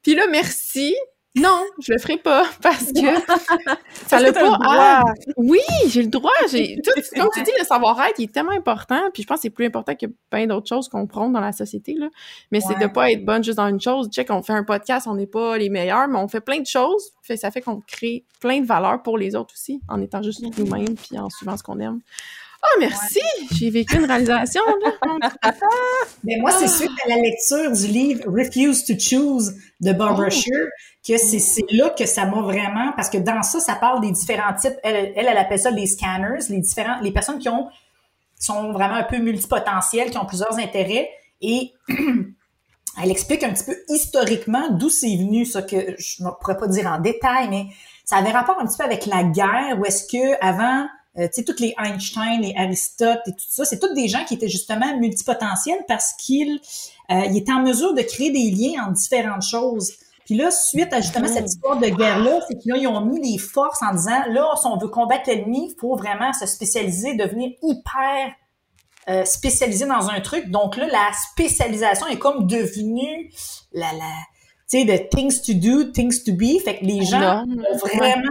[0.00, 0.96] Puis là, merci.
[1.36, 3.00] Non, je le ferai pas parce que
[4.06, 4.56] ça l'a pas.
[4.64, 5.04] Ah,
[5.36, 6.32] oui, j'ai le droit.
[6.50, 9.10] J'ai tout, comme tu dis, le savoir-être, est tellement important.
[9.12, 11.52] Puis je pense que c'est plus important que plein d'autres choses qu'on prône dans la
[11.52, 11.94] société.
[11.94, 12.08] Là.
[12.50, 14.08] Mais c'est de pas être bonne juste dans une chose.
[14.10, 16.66] Check, on fait un podcast, on n'est pas les meilleurs, mais on fait plein de
[16.66, 17.12] choses.
[17.22, 20.42] Fait, ça fait qu'on crée plein de valeur pour les autres aussi, en étant juste
[20.58, 22.00] nous-mêmes puis en suivant ce qu'on aime.
[22.62, 23.20] Ah, merci!
[23.52, 25.30] J'ai vécu une réalisation, là.
[26.24, 30.68] Mais moi, c'est suite à la lecture du livre Refuse to Choose de Barbara Oh.
[31.06, 34.10] Que c'est c'est là que ça m'a vraiment parce que dans ça, ça parle des
[34.10, 34.76] différents types.
[34.82, 37.68] Elle, elle, elle appelle ça les scanners, les différents, les personnes qui ont
[38.38, 41.72] sont vraiment un peu multipotentielles, qui ont plusieurs intérêts et
[43.02, 46.66] elle explique un petit peu historiquement d'où c'est venu, ça que je ne pourrais pas
[46.66, 47.66] dire en détail, mais
[48.04, 50.86] ça avait rapport un petit peu avec la guerre, où est-ce que avant,
[51.18, 54.24] euh, tu sais, tous les Einstein, les Aristote et tout ça, c'est tous des gens
[54.24, 56.60] qui étaient justement multipotentiels parce qu'ils
[57.10, 59.92] euh, ils étaient en mesure de créer des liens entre différentes choses.
[60.26, 63.38] Puis là, suite à justement cette histoire de guerre-là, c'est qu'ils ils ont mis les
[63.38, 67.52] forces en disant, là, si on veut combattre l'ennemi, il faut vraiment se spécialiser, devenir
[67.62, 68.32] hyper
[69.08, 70.50] euh, spécialisé dans un truc.
[70.50, 73.30] Donc là, la spécialisation est comme devenue
[73.72, 74.12] la, la,
[74.68, 76.60] tu sais, de things to do, things to be.
[76.64, 78.28] Fait que les gens ont vraiment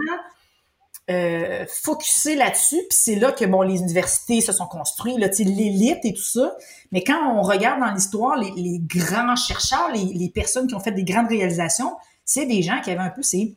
[1.10, 2.76] euh, focusé là-dessus.
[2.88, 6.56] Puis c'est là que bon, les universités se sont construites, là, l'élite et tout ça.
[6.92, 10.80] Mais quand on regarde dans l'histoire, les, les grands chercheurs, les, les personnes qui ont
[10.80, 13.56] fait des grandes réalisations, c'est des gens qui avaient un peu ces,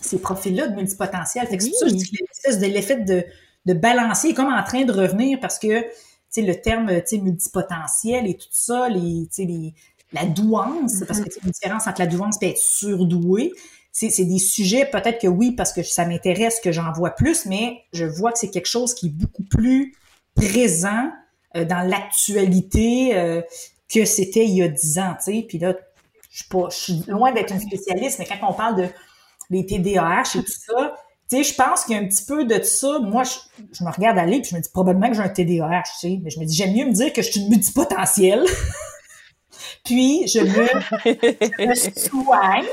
[0.00, 1.46] ces profils-là de multipotentiel.
[1.46, 3.24] Fait que c'est pour ça que je dis que l'espèce de l'effet de,
[3.66, 5.88] de balancer est comme en train de revenir parce que tu
[6.30, 9.74] sais, le terme tu sais, multipotentiel et tout ça, les, tu sais, les,
[10.12, 13.52] la douance, parce que sais, une différence entre la douance et être surdoué,
[13.98, 17.82] c'est des sujets, peut-être que oui, parce que ça m'intéresse, que j'en vois plus, mais
[17.92, 19.94] je vois que c'est quelque chose qui est beaucoup plus
[20.34, 21.10] présent
[21.56, 23.42] euh, dans l'actualité euh,
[23.92, 25.44] que c'était il y a dix ans, tu sais.
[25.48, 25.74] Puis là,
[26.30, 28.88] je suis pas, je suis loin d'être une spécialiste, mais quand on parle de
[29.50, 30.94] les TDAH et tout ça,
[31.28, 33.00] tu sais, je pense qu'il y a un petit peu de ça.
[33.00, 35.82] Moi, je, je me regarde aller puis je me dis probablement que j'ai un TDAH,
[35.82, 38.44] tu sais, mais je me dis j'aime mieux me dire que je suis une multipotentielle.
[39.88, 40.66] puis je me,
[41.58, 42.66] je me soigne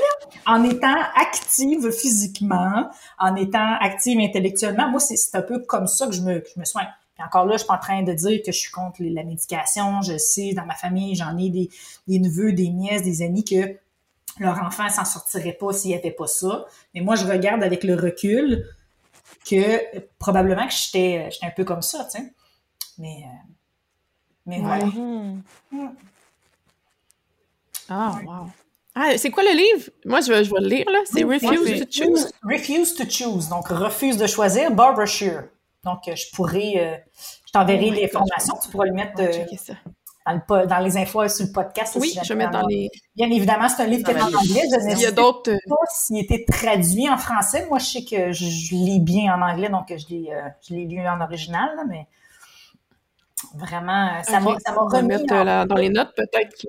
[0.46, 4.90] en étant active physiquement, en étant active intellectuellement.
[4.90, 6.88] Moi, c'est un peu comme ça que je me, que je me soigne.
[7.14, 9.08] Puis encore là, je suis pas en train de dire que je suis contre les-
[9.10, 10.02] la médication.
[10.02, 11.70] Je sais, dans ma famille, j'en ai des,
[12.06, 13.76] des neveux, des nièces, des amis que
[14.38, 16.66] leur enfant s'en sortirait pas s'il n'y avait pas ça.
[16.94, 18.66] Mais moi, je regarde avec le recul
[19.48, 19.80] que
[20.18, 22.34] probablement que j'étais j'étais un peu comme ça, tu sais.
[22.98, 23.48] Mais, euh,
[24.44, 24.84] mais voilà.
[24.84, 25.42] Mhm.
[27.88, 28.46] Ah, wow.
[28.94, 29.90] Ah, c'est quoi le livre?
[30.06, 31.00] Moi, je vais, je vais le lire, là.
[31.04, 32.32] C'est Refuse to Choose.
[32.42, 33.48] Refuse to choose.
[33.48, 34.70] Donc, refuse de choisir.
[34.70, 35.44] Barbara Shear.
[35.84, 36.96] Donc, euh, je pourrais, euh,
[37.46, 38.54] je t'enverrai Oh les formations.
[38.62, 39.44] Tu pourras le mettre va euh,
[40.26, 41.94] dans, le, dans les infos sur le podcast.
[41.94, 42.88] là, Oui, si je vais mettre dans les.
[43.14, 44.62] Bien évidemment, c'est un livre qui est en la anglais.
[44.70, 45.32] Je ne sais pas
[45.94, 47.66] s'il était traduit en français.
[47.68, 50.74] Moi, je sais que je, je lis bien en anglais, donc je l'ai, euh, je
[50.74, 52.06] l'ai lu en original, là, mais
[53.54, 56.68] vraiment, ça m'a, ça m'a remis mettre en dans les notes, peut-être que.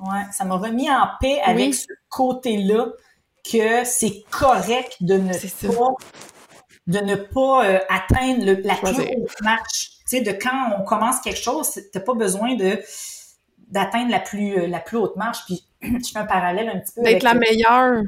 [0.00, 1.74] Ouais, ça m'a remis en paix avec Oui.
[1.74, 2.86] ce côté-là
[3.50, 5.88] que c'est correct de ne pas
[6.86, 9.90] de ne pas euh, atteindre le- la haute marche.
[10.08, 12.78] Tu sais, de quand on commence quelque chose, t'as pas besoin de
[13.70, 15.40] d'atteindre la plus euh, la plus haute marche.
[15.46, 18.02] Puis je fais un parallèle un petit peu D'être la meilleure,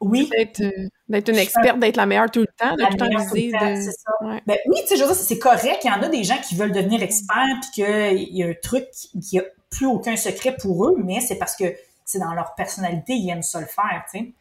[0.00, 0.88] oui, d'être euh,
[1.32, 3.80] une experte, d'être la meilleure tout le temps, de la tout viser de.
[3.90, 4.26] ça.
[4.26, 4.42] Ouais.
[4.46, 5.80] Ben oui, tu sais, je veux dire, c'est correct.
[5.82, 8.54] Il y en a des gens qui veulent devenir experts puis qu'il y a un
[8.62, 12.32] truc qui, qui a plus aucun secret pour eux, mais c'est parce que c'est dans
[12.32, 14.32] leur personnalité, ils aiment ça le faire, tu sais.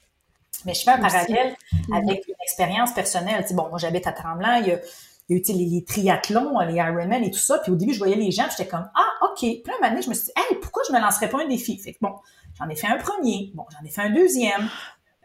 [0.66, 1.16] Mais je fais un Aussi.
[1.16, 1.56] parallèle
[1.94, 3.42] avec une expérience personnelle.
[3.44, 4.80] Tu sais, bon, moi, j'habite à Tremblant, il y a,
[5.30, 7.60] il y a eu tu sais, les, les triathlons, les Ironman et tout ça.
[7.60, 9.40] Puis au début, je voyais les gens, puis j'étais comme, ah, OK.
[9.40, 11.44] Puis là, un moment donné, je me suis dit, hey, pourquoi je me lancerais pas
[11.44, 11.78] un défi?
[11.78, 12.13] Fait que bon,
[12.58, 13.52] j'en ai fait un premier.
[13.54, 14.70] Bon, j'en ai fait un deuxième.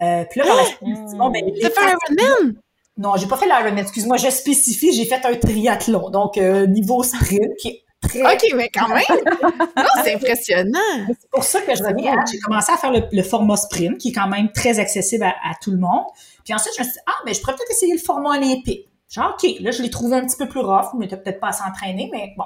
[0.03, 1.89] Euh, puis là, par la suite, je me suis dit, bon, ben, les fait un
[1.89, 2.55] Ironman?
[2.99, 3.79] non, j'ai pas fait l'Ironman.
[3.79, 6.11] Excuse-moi, je spécifie, j'ai fait un triathlon.
[6.11, 8.21] Donc, euh, niveau sprint, qui est très...
[8.21, 9.03] Ok, mais quand même!
[9.77, 11.07] non, c'est impressionnant!
[11.09, 12.15] C'est pour ça que je reviens.
[12.31, 15.35] J'ai commencé à faire le, le format sprint, qui est quand même très accessible à,
[15.45, 16.05] à tout le monde.
[16.45, 18.89] Puis ensuite, je me suis dit, ah, mais je pourrais peut-être essayer le format olympique.
[19.09, 21.49] Genre, OK, là, je l'ai trouvé un petit peu plus rough, mais t'as peut-être pas
[21.49, 22.45] à s'entraîner, mais bon.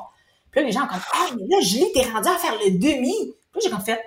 [0.50, 2.72] Puis là, les gens ont comme, ah, mais là, Julie, t'es rendue à faire le
[2.72, 3.14] demi.
[3.52, 4.00] Puis là, j'ai comme fait,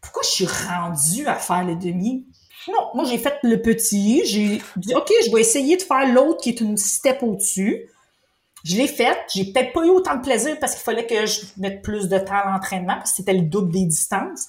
[0.00, 2.26] pourquoi je suis rendue à faire le demi?
[2.68, 4.22] Non, moi, j'ai fait le petit.
[4.26, 7.88] J'ai dit, OK, je vais essayer de faire l'autre qui est une step au-dessus.
[8.64, 9.18] Je l'ai faite.
[9.32, 12.18] J'ai peut-être pas eu autant de plaisir parce qu'il fallait que je mette plus de
[12.18, 14.48] temps à l'entraînement parce que c'était le double des distances.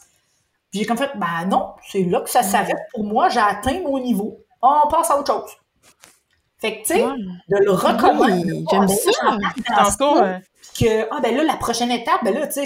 [0.71, 2.77] Puis j'ai comme fait, ben non, c'est là que ça s'arrête.
[2.93, 4.43] Pour moi, j'ai atteint mon niveau.
[4.61, 5.51] On passe à autre chose.
[6.59, 8.65] Fait que, tu sais, de le recommencer.
[8.69, 10.41] J'aime ça.
[10.77, 12.65] Que, ah, ben là, la prochaine étape, ben là, tu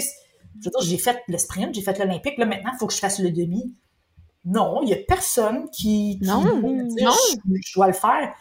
[0.60, 2.92] je veux dire, j'ai fait le sprint, j'ai fait l'Olympique, là, maintenant, il faut que
[2.92, 3.74] je fasse le demi.
[4.44, 6.60] Non, il n'y a personne qui, non, non.
[6.60, 8.34] Je, dois le faire.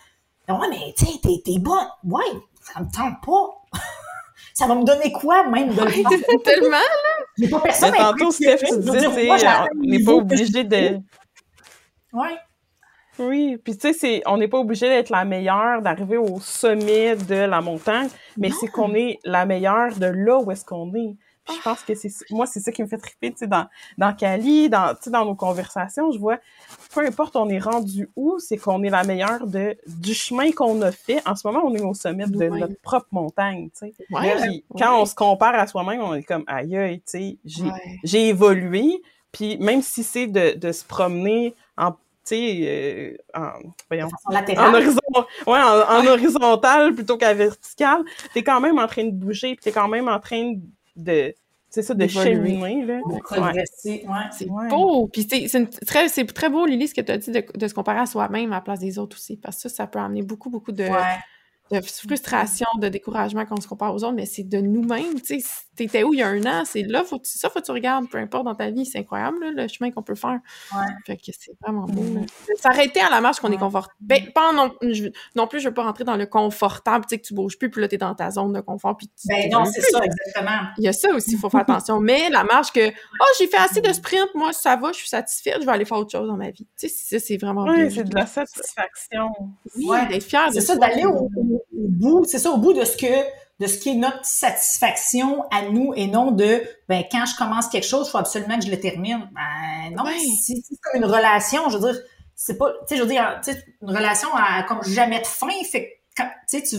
[0.50, 1.88] Ouais, mais tu sais, t'es, t'es bonne.
[2.04, 2.24] Ouais,
[2.64, 3.80] ça me tente pas.
[4.54, 6.10] ça va me donner quoi, même, de le faire?
[6.44, 7.26] tellement, là!
[7.38, 11.00] J'ai pas personne mais tantôt, Steph, tu disais, on n'est pas obligé de...
[12.14, 12.38] Ouais.
[13.20, 17.36] Oui, puis tu sais, on n'est pas obligé d'être la meilleure, d'arriver au sommet de
[17.36, 21.16] la montagne, mais c'est qu'on est la meilleure de là où est-ce qu'on est.
[21.46, 23.68] Puis je pense que c'est moi c'est ça qui me fait triper tu sais dans
[23.98, 26.38] dans Cali dans tu sais dans nos conversations je vois
[26.94, 30.82] peu importe on est rendu où c'est qu'on est la meilleure de du chemin qu'on
[30.82, 31.22] a fait.
[31.28, 33.94] En ce moment on est au sommet de notre propre montagne tu sais.
[34.78, 37.70] Quand on se compare à soi-même on est comme aïe aïe tu sais j'ai
[38.04, 39.02] j'ai évolué.
[39.34, 41.94] Puis même si c'est de, de se promener en
[42.26, 43.52] tu sais, euh, en,
[43.90, 45.02] voyons, en, horizon,
[45.46, 48.02] ouais, en, horizontal plutôt qu'à vertical,
[48.34, 50.54] t'es quand même en train de bouger, puis t'es quand même en train
[50.96, 51.34] de
[51.74, 53.00] c'est ça, de cheminer, là.
[53.00, 54.30] De progresser, ouais.
[54.32, 55.08] C'est beau!
[55.08, 58.00] Puis c'est très, très beau, Lily, ce que tu as dit de, de, se comparer
[58.00, 60.52] à soi-même à la place des autres aussi, parce que ça, ça peut amener beaucoup,
[60.52, 60.88] beaucoup de,
[61.72, 65.20] de frustration, de découragement quand on se compare aux autres, mais c'est de nous-mêmes.
[65.22, 66.64] Tu sais, t'étais où il y a un an?
[66.66, 68.86] C'est là, faut ça, faut que tu regardes, peu importe dans ta vie.
[68.86, 70.40] C'est incroyable, le chemin qu'on peut faire.
[70.74, 70.86] Ouais.
[71.06, 72.02] Fait que c'est vraiment beau.
[72.02, 72.26] Mm.
[72.56, 73.96] S'arrêter à la marche qu'on est confortable.
[74.00, 74.74] Ben, pas non,
[75.36, 77.70] non plus, je veux pas rentrer dans le confortable, tu sais, que tu bouges plus,
[77.70, 78.98] puis là, t'es dans ta zone de confort.
[78.98, 80.68] Puis ben non, c'est ça, exactement.
[80.78, 82.00] Il y a ça aussi, il faut faire attention.
[82.04, 85.10] Mais la marche que, oh, j'ai fait assez de sprint, moi, ça va, je suis
[85.10, 86.68] satisfaite, je vais aller faire autre chose dans ma vie.
[86.78, 89.30] Tu sais, c'est vraiment Oui, c'est de la satisfaction.
[89.76, 91.30] Oui, d'être fier de C'est ça, d'aller au
[91.72, 95.64] bout, c'est ça, au bout de ce que de ce qui est notre satisfaction à
[95.64, 98.72] nous et non de ben quand je commence quelque chose, il faut absolument que je
[98.72, 99.30] le termine.
[99.34, 100.04] Ben non,
[100.42, 102.02] c'est comme une relation, je veux dire,
[102.36, 103.40] c'est pas, tu sais, je veux dire,
[103.82, 106.78] une relation à comme jamais de fin, fait tu sais, tu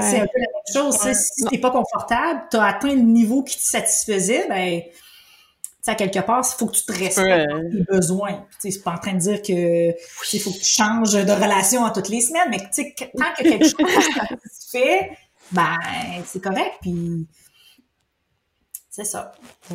[0.00, 0.96] c'est un peu la même chose.
[1.12, 4.82] Si t'es pas confortable, tu as atteint le niveau qui te satisfaisait, ben
[5.90, 8.32] à quelque part, il faut que tu te respectes tes besoins.
[8.32, 9.90] Tu sais, c'est pas en train de dire que
[10.32, 13.32] il faut que tu changes de relation à toutes les semaines, mais tu sais, tant
[13.36, 14.04] que quelque chose
[14.52, 15.10] se fait,
[15.52, 15.76] ben,
[16.26, 17.26] c'est correct, puis
[18.90, 19.32] c'est ça.
[19.70, 19.74] Mm.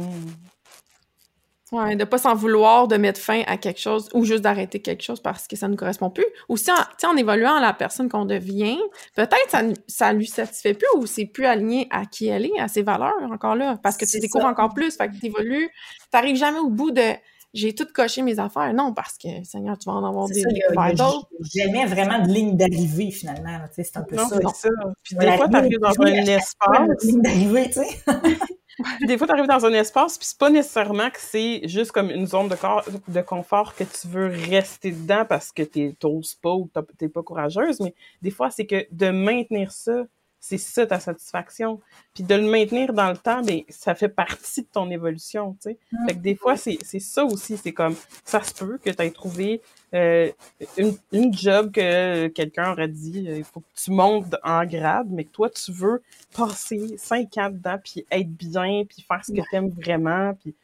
[1.71, 5.03] Ouais, de pas s'en vouloir de mettre fin à quelque chose ou juste d'arrêter quelque
[5.03, 6.25] chose parce que ça ne correspond plus.
[6.47, 8.79] Ou si, en, en évoluant la personne qu'on devient,
[9.15, 12.67] peut-être ça, ça lui satisfait plus ou c'est plus aligné à qui elle est, à
[12.67, 15.69] ses valeurs encore là, parce que tu découvres encore plus, fait que t'évolues,
[16.10, 17.13] t'arrives jamais au bout de
[17.53, 18.73] j'ai tout coché mes affaires.
[18.73, 21.27] Non, parce que, Seigneur, tu vas en avoir des d'autres.
[21.55, 23.60] Jamais vraiment de ligne d'arrivée, finalement.
[23.71, 24.39] C'est un peu non, ça.
[24.53, 24.69] ça.
[25.03, 27.03] Puis des fois, tu arrives dans un espace.
[27.03, 28.01] ligne d'arrivée, tu sais.
[29.05, 32.27] des fois, tu dans un espace, puis c'est pas nécessairement que c'est juste comme une
[32.27, 37.23] zone de, confort que tu veux rester dedans parce que t'oses pas ou t'es pas
[37.23, 40.05] courageuse, mais des fois, c'est que de maintenir ça,
[40.39, 41.82] c'est ça ta satisfaction.
[42.13, 45.71] Puis de le maintenir dans le temps, ben, ça fait partie de ton évolution, tu
[45.71, 45.78] sais.
[45.91, 46.08] Mm.
[46.08, 49.12] Fait que des fois, c'est ça aussi, c'est comme, ça se peut que tu aies
[49.12, 49.62] trouvé
[49.93, 50.32] euh,
[50.78, 55.08] une, une job que quelqu'un aurait dit, euh, il faut que tu montes en grade,
[55.10, 56.02] mais que toi, tu veux
[56.36, 60.56] passer cinq ans dedans, puis être bien, puis faire ce que tu aimes vraiment, puis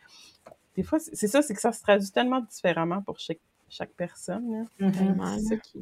[0.75, 4.67] des fois, c'est ça, c'est que ça se traduit tellement différemment pour chaque, chaque personne.
[4.79, 4.87] Là.
[4.87, 5.39] Mm-hmm.
[5.39, 5.79] C'est ça qui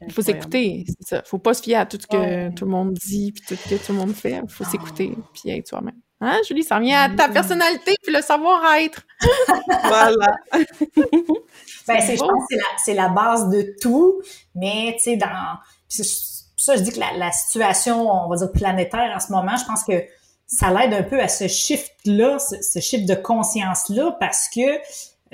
[0.00, 1.22] il faut s'écouter, c'est ça.
[1.24, 3.68] Faut pas se fier à tout ce que tout le monde dit puis tout ce
[3.68, 4.40] que tout le monde fait.
[4.42, 6.00] Il faut s'écouter puis être soi-même.
[6.20, 9.02] Hein, Julie, ça revient à ta personnalité puis le savoir-être.
[9.84, 10.36] voilà.
[10.52, 14.22] ben, je pense que c'est la, la, base de tout,
[14.54, 15.58] mais tu sais, dans...
[15.88, 19.66] ça, je dis que la, la, situation, on va dire, planétaire en ce moment, je
[19.66, 20.04] pense que
[20.46, 24.78] ça l'aide un peu à ce shift-là, ce, ce shift de conscience-là, parce que...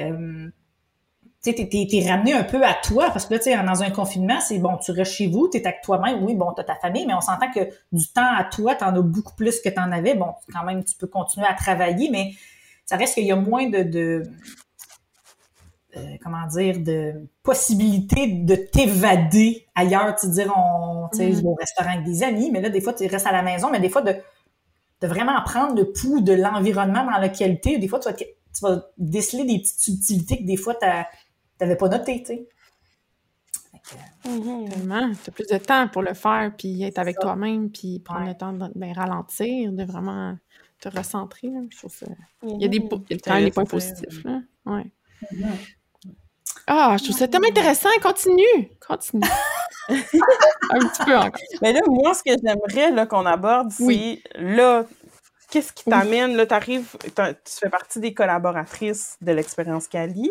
[0.00, 0.50] Euh,
[1.42, 3.90] tu sais, t'es, ramené un peu à toi, parce que là, tu sais, dans un
[3.90, 7.04] confinement, c'est bon, tu restes chez vous, t'es avec toi-même, oui, bon, t'as ta famille,
[7.04, 10.14] mais on s'entend que du temps à toi, t'en as beaucoup plus que t'en avais.
[10.14, 12.32] Bon, quand même, tu peux continuer à travailler, mais
[12.84, 14.22] ça reste qu'il y a moins de, de
[15.96, 21.44] euh, comment dire, de possibilités de t'évader ailleurs, tu dire, on, tu sais, mm-hmm.
[21.44, 23.80] au restaurant avec des amis, mais là, des fois, tu restes à la maison, mais
[23.80, 24.14] des fois, de,
[25.02, 27.78] de vraiment prendre le pouls de l'environnement dans lequel tu es.
[27.78, 28.26] Des fois, tu vas, tu
[28.62, 31.06] vas déceler des petites subtilités que des fois, t'as
[31.62, 32.48] t'avais pas noté, tu sais.
[34.26, 34.68] mm-hmm.
[34.68, 35.12] Tellement.
[35.12, 38.34] Tu as plus de temps pour le faire, puis être avec toi-même, puis prendre le
[38.34, 40.36] temps de ben, ralentir, de vraiment
[40.80, 41.50] te recentrer.
[41.70, 42.06] Je trouve ça...
[42.42, 44.24] Il y a des, il y a des points positifs.
[44.24, 44.40] Là.
[44.66, 44.90] Ouais.
[46.66, 47.90] Ah, je trouve ça tellement intéressant.
[48.02, 48.70] Continue.
[48.84, 49.22] Continue.
[49.88, 51.40] un petit peu encore.
[51.60, 54.84] Mais là, moi, ce que j'aimerais qu'on aborde, c'est là,
[55.50, 56.34] qu'est-ce qui t'amène?
[56.34, 57.12] Là, tu arrives, tu
[57.60, 60.30] fais partie des collaboratrices de l'expérience Cali.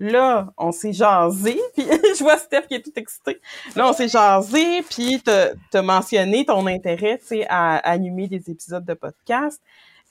[0.00, 1.86] Là, on s'est jasé, puis
[2.18, 3.40] je vois Steph qui est tout excité.
[3.76, 8.50] Là, on s'est jasé, puis tu as mentionné ton intérêt, tu sais, à animer des
[8.50, 9.62] épisodes de podcast.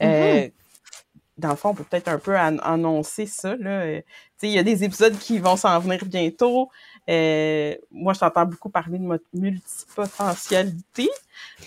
[0.01, 0.51] Euh, mm-hmm
[1.39, 3.55] dans le fond, on peut peut-être un peu annoncer ça.
[3.55, 4.01] Là.
[4.41, 6.69] Il y a des épisodes qui vont s'en venir bientôt.
[7.09, 11.09] Euh, moi, je t'entends beaucoup parler de multipotentialité.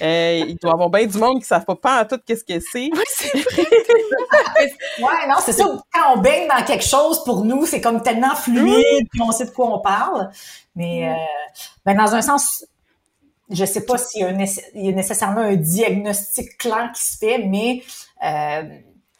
[0.00, 2.20] Euh, il doit y avoir bien du monde qui ne savent pas, pas en tout
[2.24, 2.90] qu'est-ce que c'est.
[2.92, 3.64] Oui, c'est vrai.
[5.00, 5.64] ouais, non, c'est ça.
[5.92, 9.46] Quand on baigne dans quelque chose, pour nous, c'est comme tellement fluide, puis on sait
[9.46, 10.31] de quoi on parle.
[10.76, 11.14] Mais euh,
[11.85, 12.64] ben, dans un sens,
[13.50, 14.24] je sais pas s'il y,
[14.88, 17.83] a nécessairement un diagnostic clair qui se fait, mais
[18.24, 18.62] euh,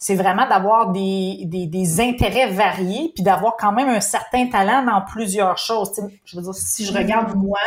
[0.03, 4.85] c'est vraiment d'avoir des, des, des, intérêts variés, puis d'avoir quand même un certain talent
[4.85, 5.93] dans plusieurs choses.
[6.25, 7.61] je veux dire, si je regarde moi,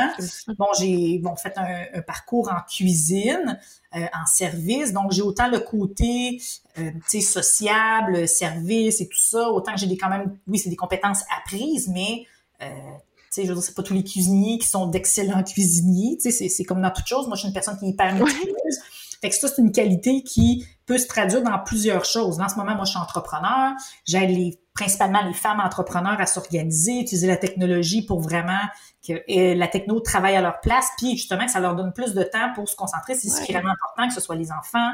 [0.60, 3.58] bon, j'ai bon fait un, parcours en cuisine,
[3.96, 6.42] euh, en service, donc j'ai autant le côté,
[6.78, 10.60] euh, tu sais, sociable, service et tout ça, autant que j'ai des quand même, oui,
[10.60, 12.26] c'est des compétences apprises, mais
[12.62, 16.18] euh, tu sais, je veux dire, c'est pas tous les cuisiniers qui sont d'excellents cuisiniers.
[16.22, 17.28] Tu sais, c'est comme dans toute chose.
[17.28, 18.80] Moi, je suis une personne qui est hyper méticuleuse.
[19.22, 22.40] Fait que ça, c'est une qualité qui peut se traduire dans plusieurs choses.
[22.40, 23.74] En ce moment, moi, je suis entrepreneur.
[24.06, 28.60] J'aide les, principalement les femmes entrepreneurs à s'organiser, utiliser la technologie pour vraiment
[29.08, 29.14] que
[29.58, 32.54] la techno travaille à leur place, puis justement que ça leur donne plus de temps
[32.54, 33.16] pour se concentrer.
[33.16, 34.92] C'est ce qui est vraiment important, que ce soit les enfants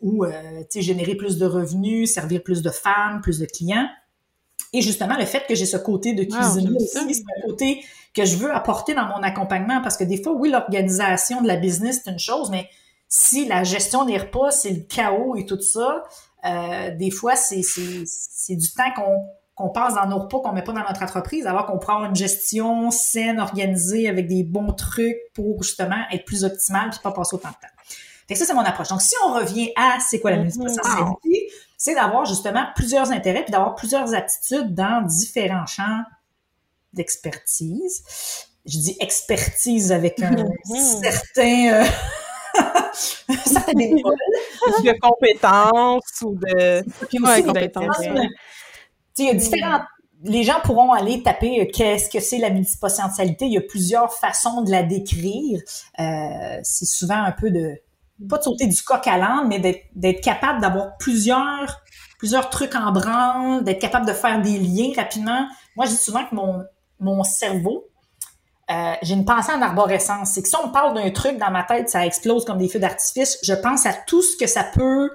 [0.00, 3.88] ou euh, générer plus de revenus, servir plus de femmes, plus de clients.
[4.72, 8.24] Et justement, le fait que j'ai ce côté de cuisine aussi, c'est un côté que
[8.24, 12.02] je veux apporter dans mon accompagnement parce que des fois, oui, l'organisation de la business,
[12.04, 12.68] c'est une chose, mais
[13.08, 16.02] si la gestion des repas, c'est le chaos et tout ça,
[16.44, 17.60] euh, des fois, c'est,
[18.48, 21.66] du temps qu'on, qu'on passe dans nos repas qu'on met pas dans notre entreprise, alors
[21.66, 26.90] qu'on prend une gestion saine, organisée, avec des bons trucs pour justement être plus optimal
[26.90, 27.74] puis pas passer autant de temps.
[28.28, 28.88] Fait que ça, c'est mon approche.
[28.88, 30.42] Donc, si on revient à c'est quoi la mm-hmm.
[30.42, 36.02] multipotentialité, c'est d'avoir justement plusieurs intérêts puis d'avoir plusieurs aptitudes dans différents champs
[36.92, 38.02] d'expertise.
[38.64, 41.02] Je dis expertise avec un mm-hmm.
[41.02, 41.72] certain...
[41.72, 41.84] Euh,
[43.44, 47.98] certaines de compétences ou de Puis aussi, compétences.
[49.18, 49.82] Il y a différentes
[50.24, 53.46] les gens pourront aller taper euh, qu'est-ce que c'est la multipotentialité.
[53.46, 55.60] Il y a plusieurs façons de la décrire.
[55.98, 57.74] Euh, c'est souvent un peu de
[58.30, 59.58] pas de sauter du coq à l'âne, mais
[59.94, 61.82] d'être capable d'avoir plusieurs
[62.18, 65.46] plusieurs trucs en branle, d'être capable de faire des liens rapidement.
[65.76, 66.64] Moi, je dis souvent que mon
[66.98, 67.85] mon cerveau
[68.70, 70.32] euh, j'ai une pensée en arborescence.
[70.32, 72.68] C'est que si on me parle d'un truc dans ma tête, ça explose comme des
[72.68, 73.38] feux d'artifice.
[73.42, 75.10] Je pense à tout ce que ça peut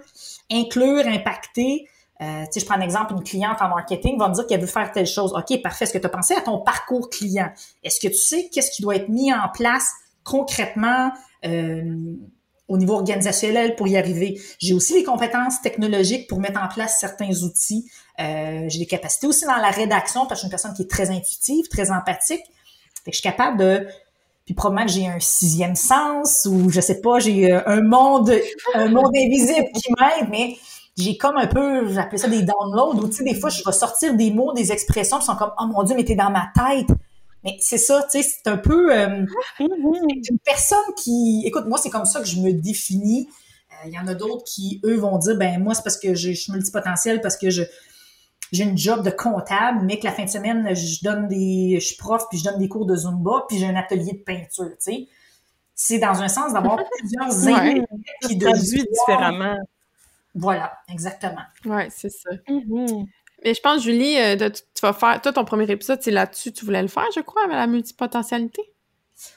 [0.49, 1.87] inclure, impacter.
[2.21, 4.91] Euh, je prends un exemple, une cliente en marketing va me dire qu'elle veut faire
[4.91, 5.33] telle chose.
[5.33, 5.85] OK, parfait.
[5.85, 7.49] Est-ce que tu as pensé à ton parcours client?
[7.83, 9.91] Est-ce que tu sais qu'est-ce qui doit être mis en place
[10.23, 11.11] concrètement
[11.45, 11.95] euh,
[12.67, 14.39] au niveau organisationnel pour y arriver?
[14.59, 17.89] J'ai aussi les compétences technologiques pour mettre en place certains outils.
[18.19, 20.83] Euh, j'ai des capacités aussi dans la rédaction parce que je suis une personne qui
[20.83, 22.43] est très intuitive, très empathique.
[23.03, 23.87] Fait que je suis capable de
[24.45, 28.33] puis probablement que j'ai un sixième sens ou je sais pas, j'ai euh, un monde
[28.73, 30.57] un monde invisible qui m'aide, mais
[30.97, 33.71] j'ai comme un peu, j'appelle ça des downloads, où tu sais, des fois, je vais
[33.71, 36.49] sortir des mots, des expressions qui sont comme Oh mon Dieu, mais t'es dans ma
[36.55, 36.89] tête.
[37.43, 39.25] Mais c'est ça, tu sais, c'est un peu euh,
[39.59, 41.43] une personne qui.
[41.45, 43.27] Écoute, moi, c'est comme ça que je me définis.
[43.71, 46.13] Euh, il y en a d'autres qui, eux, vont dire ben moi, c'est parce que
[46.13, 47.63] je suis multipotentiel, parce que je
[48.51, 51.85] j'ai une job de comptable, mais que la fin de semaine, je donne des, je
[51.85, 54.69] suis prof, puis je donne des cours de Zumba, puis j'ai un atelier de peinture,
[54.71, 55.07] tu sais.
[55.73, 57.81] C'est dans un sens d'avoir plusieurs ouais,
[58.23, 59.57] qui traduit différemment.
[60.35, 61.41] Voilà, exactement.
[61.65, 62.29] Oui, c'est ça.
[62.47, 63.05] Mm-hmm.
[63.43, 66.65] Mais je pense, Julie, euh, tu vas faire, toi, ton premier épisode, c'est là-dessus, tu
[66.65, 68.61] voulais le faire, je crois, avec la multipotentialité?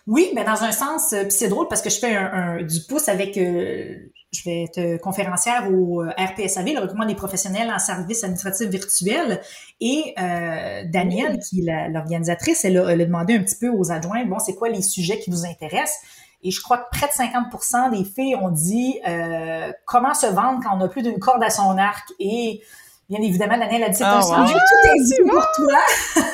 [0.07, 2.81] Oui, mais dans un sens, euh, puis c'est drôle parce que je fais un, du
[2.89, 3.97] pouce avec euh,
[4.35, 9.41] je vais être conférencière au euh, RPSAV, le recrutement des professionnels en services administratifs virtuels.
[9.81, 14.39] Et euh, Danielle, qui est l'organisatrice, elle, a demandé un petit peu aux adjoints, bon,
[14.39, 16.01] c'est quoi les sujets qui vous intéressent?
[16.43, 20.61] Et je crois que près de 50% des filles ont dit euh, comment se vendre
[20.63, 22.11] quand on n'a plus d'une corde à son arc?
[22.21, 22.61] Et
[23.09, 25.79] bien évidemment, Danielle a dit c'est un sujet tout est pour toi.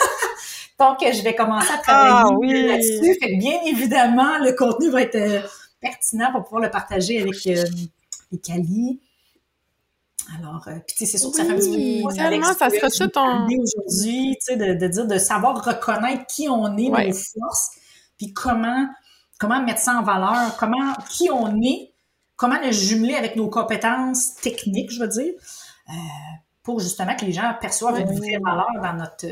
[0.80, 3.18] Donc, je vais commencer à travailler ah là-dessus.
[3.36, 5.44] Bien évidemment, le contenu va être
[5.80, 7.64] pertinent pour pouvoir le partager avec euh,
[8.30, 9.00] les Cali.
[10.38, 14.52] Alors, euh, puis c'est sûr que ça fait un petit peu tellement, ça aujourd'hui, tu
[14.52, 17.70] sais, de, dire, de savoir reconnaître qui on est, nos forces,
[18.16, 18.86] puis comment
[19.38, 21.92] comment mettre ça en valeur, comment qui on est,
[22.36, 25.32] comment le jumeler avec nos compétences techniques, je veux dire,
[25.88, 25.92] euh,
[26.62, 29.26] pour justement que les gens perçoivent une vraie valeur dans notre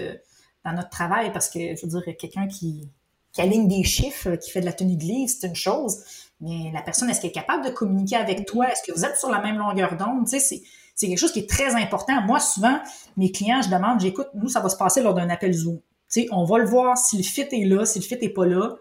[0.64, 2.88] dans notre travail, parce que je veux dire quelqu'un qui
[3.32, 6.02] qui aligne des chiffres, qui fait de la tenue de livre, c'est une chose,
[6.40, 8.70] mais la personne, est-ce qu'elle est capable de communiquer avec toi?
[8.70, 10.26] Est-ce que vous êtes sur la même longueur d'onde?
[10.28, 10.62] Tu sais,
[10.94, 12.20] c'est quelque chose qui est très important.
[12.22, 12.78] Moi, souvent,
[13.16, 15.78] mes clients, je demande, j'écoute, nous, ça va se passer lors d'un appel Zoom.
[15.78, 18.30] Tu sais, on va le voir si le fit est là, si le fit est
[18.30, 18.76] pas là.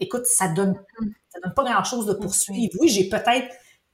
[0.00, 0.74] Écoute, ça donne,
[1.28, 2.72] ça donne pas grand-chose de poursuivre.
[2.80, 3.48] Oui, j'ai peut-être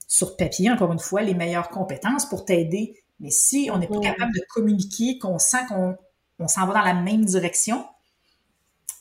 [0.07, 3.03] sur papier, encore une fois, les meilleures compétences pour t'aider.
[3.19, 5.97] Mais si on n'est pas capable de communiquer, qu'on sent qu'on
[6.39, 7.85] on s'en va dans la même direction,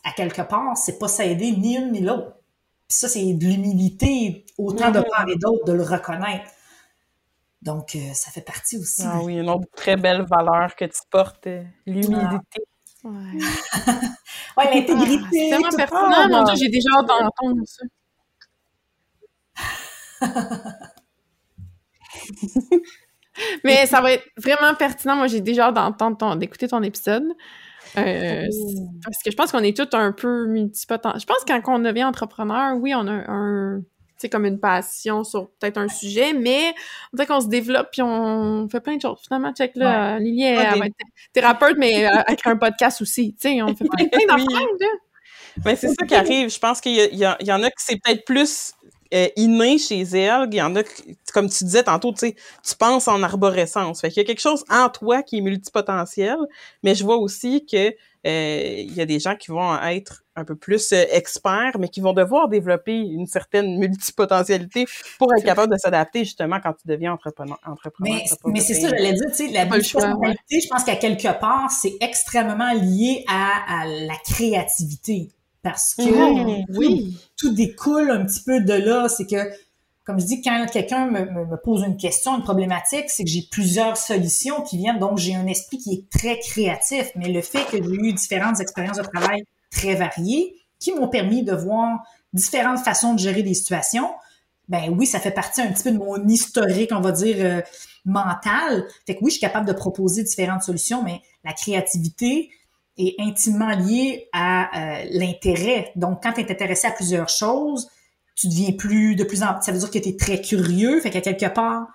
[0.04, 2.36] à quelque part, c'est pas s'aider ni une ni l'autre.
[2.88, 6.50] Ça, c'est de l'humilité, autant de part et d'autre, de le reconnaître.
[7.62, 9.02] Donc, euh, ça fait partie aussi.
[9.06, 12.62] Ah oui, une autre très belle valeur que tu portes, euh, l'humilité.
[13.02, 13.10] Ouais,
[14.58, 15.18] ouais l'intégrité.
[15.22, 16.28] Ah, c'est tellement pertinent.
[16.28, 17.84] Mon Dieu, j'ai déjà hâte d'entendre ça.
[23.64, 25.16] Mais ça va être vraiment pertinent.
[25.16, 27.24] Moi, j'ai déjà hâte d'entendre d'écouter ton épisode.
[27.96, 28.46] Euh,
[29.04, 31.18] parce que je pense qu'on est tous un peu multipotents.
[31.18, 33.82] Je pense que quand on devient entrepreneur, oui, on a un,
[34.16, 36.74] c'est comme une passion sur peut-être un sujet, mais
[37.12, 39.20] on dirait qu'on se développe puis on fait plein de choses.
[39.26, 40.94] Finalement, check là, Lily, elle, va être
[41.32, 43.34] thérapeute, mais euh, avec un podcast aussi.
[43.40, 44.66] Tu sais, on fait plein, plein d'affaires,
[45.64, 46.50] Mais c'est ça qui arrive.
[46.50, 48.74] Je pense qu'il y, y, en a que c'est peut-être plus
[49.12, 50.48] euh, inné chez elle.
[50.50, 50.82] Il y en a,
[51.32, 52.36] comme tu disais tantôt, tu sais,
[52.66, 54.00] tu penses en arborescence.
[54.00, 56.36] Fait qu'il y a quelque chose en toi qui est multipotentiel,
[56.82, 57.94] mais je vois aussi que
[58.26, 61.88] euh, il y a des gens qui vont être un peu plus euh, experts, mais
[61.88, 64.86] qui vont devoir développer une certaine multipotentialité
[65.18, 67.58] pour être capable de s'adapter justement quand tu deviens entrepreneur.
[67.66, 71.70] entrepreneur mais, c'est ça, j'allais dire, tu sais, la multipotentialité, je pense qu'à quelque part,
[71.70, 75.28] c'est extrêmement lié à, à la créativité
[75.64, 77.16] parce que mmh, oui.
[77.38, 79.08] tout, découle un petit peu de là.
[79.08, 79.50] C'est que,
[80.04, 83.96] comme je dis, quand quelqu'un me, pose une question, une problématique, c'est que j'ai plusieurs
[83.96, 84.98] solutions qui viennent.
[84.98, 87.10] Donc, j'ai un esprit qui est très créatif.
[87.16, 91.42] Mais le fait que j'ai eu différentes expériences de travail très variées, qui m'ont permis
[91.42, 91.98] de voir
[92.34, 94.10] différentes façons de gérer des situations,
[94.68, 97.60] ben oui, ça fait partie un petit peu de mon historique, on va dire, euh,
[98.04, 98.86] mental.
[99.06, 102.50] Fait que oui, je suis capable de proposer différentes solutions, mais la créativité,
[102.96, 105.92] est intimement lié à euh, l'intérêt.
[105.96, 107.88] Donc, quand tu es intéressé à plusieurs choses,
[108.36, 109.64] tu deviens plus de plus en plus.
[109.64, 111.00] Ça veut dire que tu es très curieux.
[111.00, 111.86] Fait qu'à quelque part,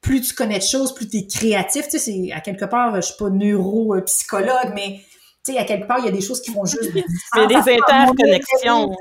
[0.00, 1.84] plus tu connais de choses, plus tu es créatif.
[1.84, 5.00] Tu sais, c'est à quelque part, je suis pas neuropsychologue, mais
[5.44, 7.04] tu sais, à quelque part, il y a des choses qui font juste des
[7.46, 8.94] des interconnexions.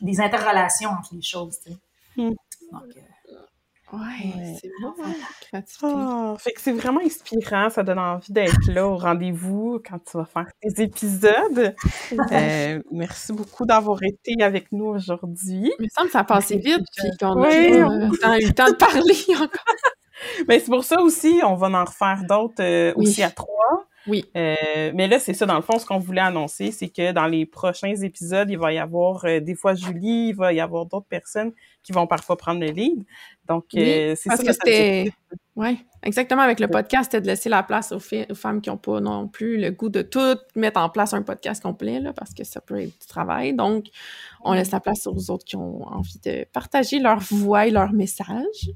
[0.00, 1.78] des interrelations entre les choses, tu sais.
[2.16, 2.34] Hmm.
[2.72, 3.00] Donc, euh,
[3.92, 4.70] Ouais, c'est
[5.82, 10.16] ah, fait que c'est vraiment inspirant, ça donne envie d'être là au rendez-vous quand tu
[10.16, 11.74] vas faire tes épisodes.
[12.32, 15.72] Euh, merci beaucoup d'avoir été avec nous aujourd'hui.
[15.78, 18.74] Il me semble que ça a passé vite, puis qu'on a, eu le temps de
[18.74, 19.74] parler encore.
[20.48, 23.86] Mais c'est pour ça aussi, on va en refaire d'autres euh, aussi à trois.
[24.06, 24.24] Oui.
[24.36, 27.26] Euh, mais là, c'est ça, dans le fond, ce qu'on voulait annoncer, c'est que dans
[27.26, 30.86] les prochains épisodes, il va y avoir euh, des fois Julie, il va y avoir
[30.86, 31.52] d'autres personnes
[31.86, 33.04] qui vont parfois prendre le lead.
[33.46, 34.42] Donc, euh, c'est ça.
[34.42, 35.12] que c'était...
[35.54, 36.42] Oui, exactement.
[36.42, 39.28] Avec le podcast, c'était de laisser la place aux, aux femmes qui n'ont pas non
[39.28, 42.60] plus le goût de tout mettre en place un podcast complet, là, parce que ça
[42.60, 43.54] peut être du travail.
[43.54, 43.86] Donc,
[44.42, 47.92] on laisse la place aux autres qui ont envie de partager leur voix et leur
[47.92, 48.68] message.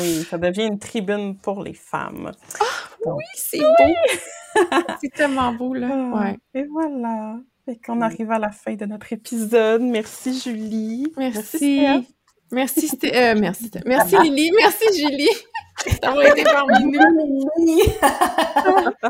[0.00, 2.32] Oui, ça devient une tribune pour les femmes.
[2.60, 2.64] Ah,
[3.06, 3.94] oui, c'est beau!
[5.00, 5.88] c'est tellement beau, là.
[5.90, 6.38] Ah, ouais.
[6.52, 7.38] Et voilà.
[7.66, 9.82] Et qu'on arrive à la fin de notre épisode.
[9.82, 11.12] Merci, Julie.
[11.16, 11.80] Merci.
[11.80, 12.14] Merci,
[12.52, 14.50] merci, euh, merci, merci Lily.
[14.56, 15.28] Merci, Julie.
[16.02, 17.80] Ça été parmi nous.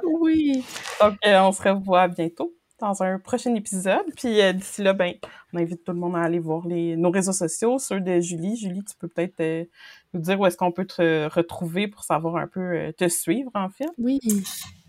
[0.20, 0.64] oui.
[1.00, 4.04] Donc, euh, on se revoit bientôt dans un prochain épisode.
[4.16, 5.14] Puis euh, d'ici là, ben,
[5.52, 8.56] on invite tout le monde à aller voir les, nos réseaux sociaux, ceux de Julie.
[8.56, 9.64] Julie, tu peux peut-être euh,
[10.12, 13.70] nous dire où est-ce qu'on peut te retrouver pour savoir un peu te suivre, en
[13.70, 13.88] fait.
[13.98, 14.20] Oui.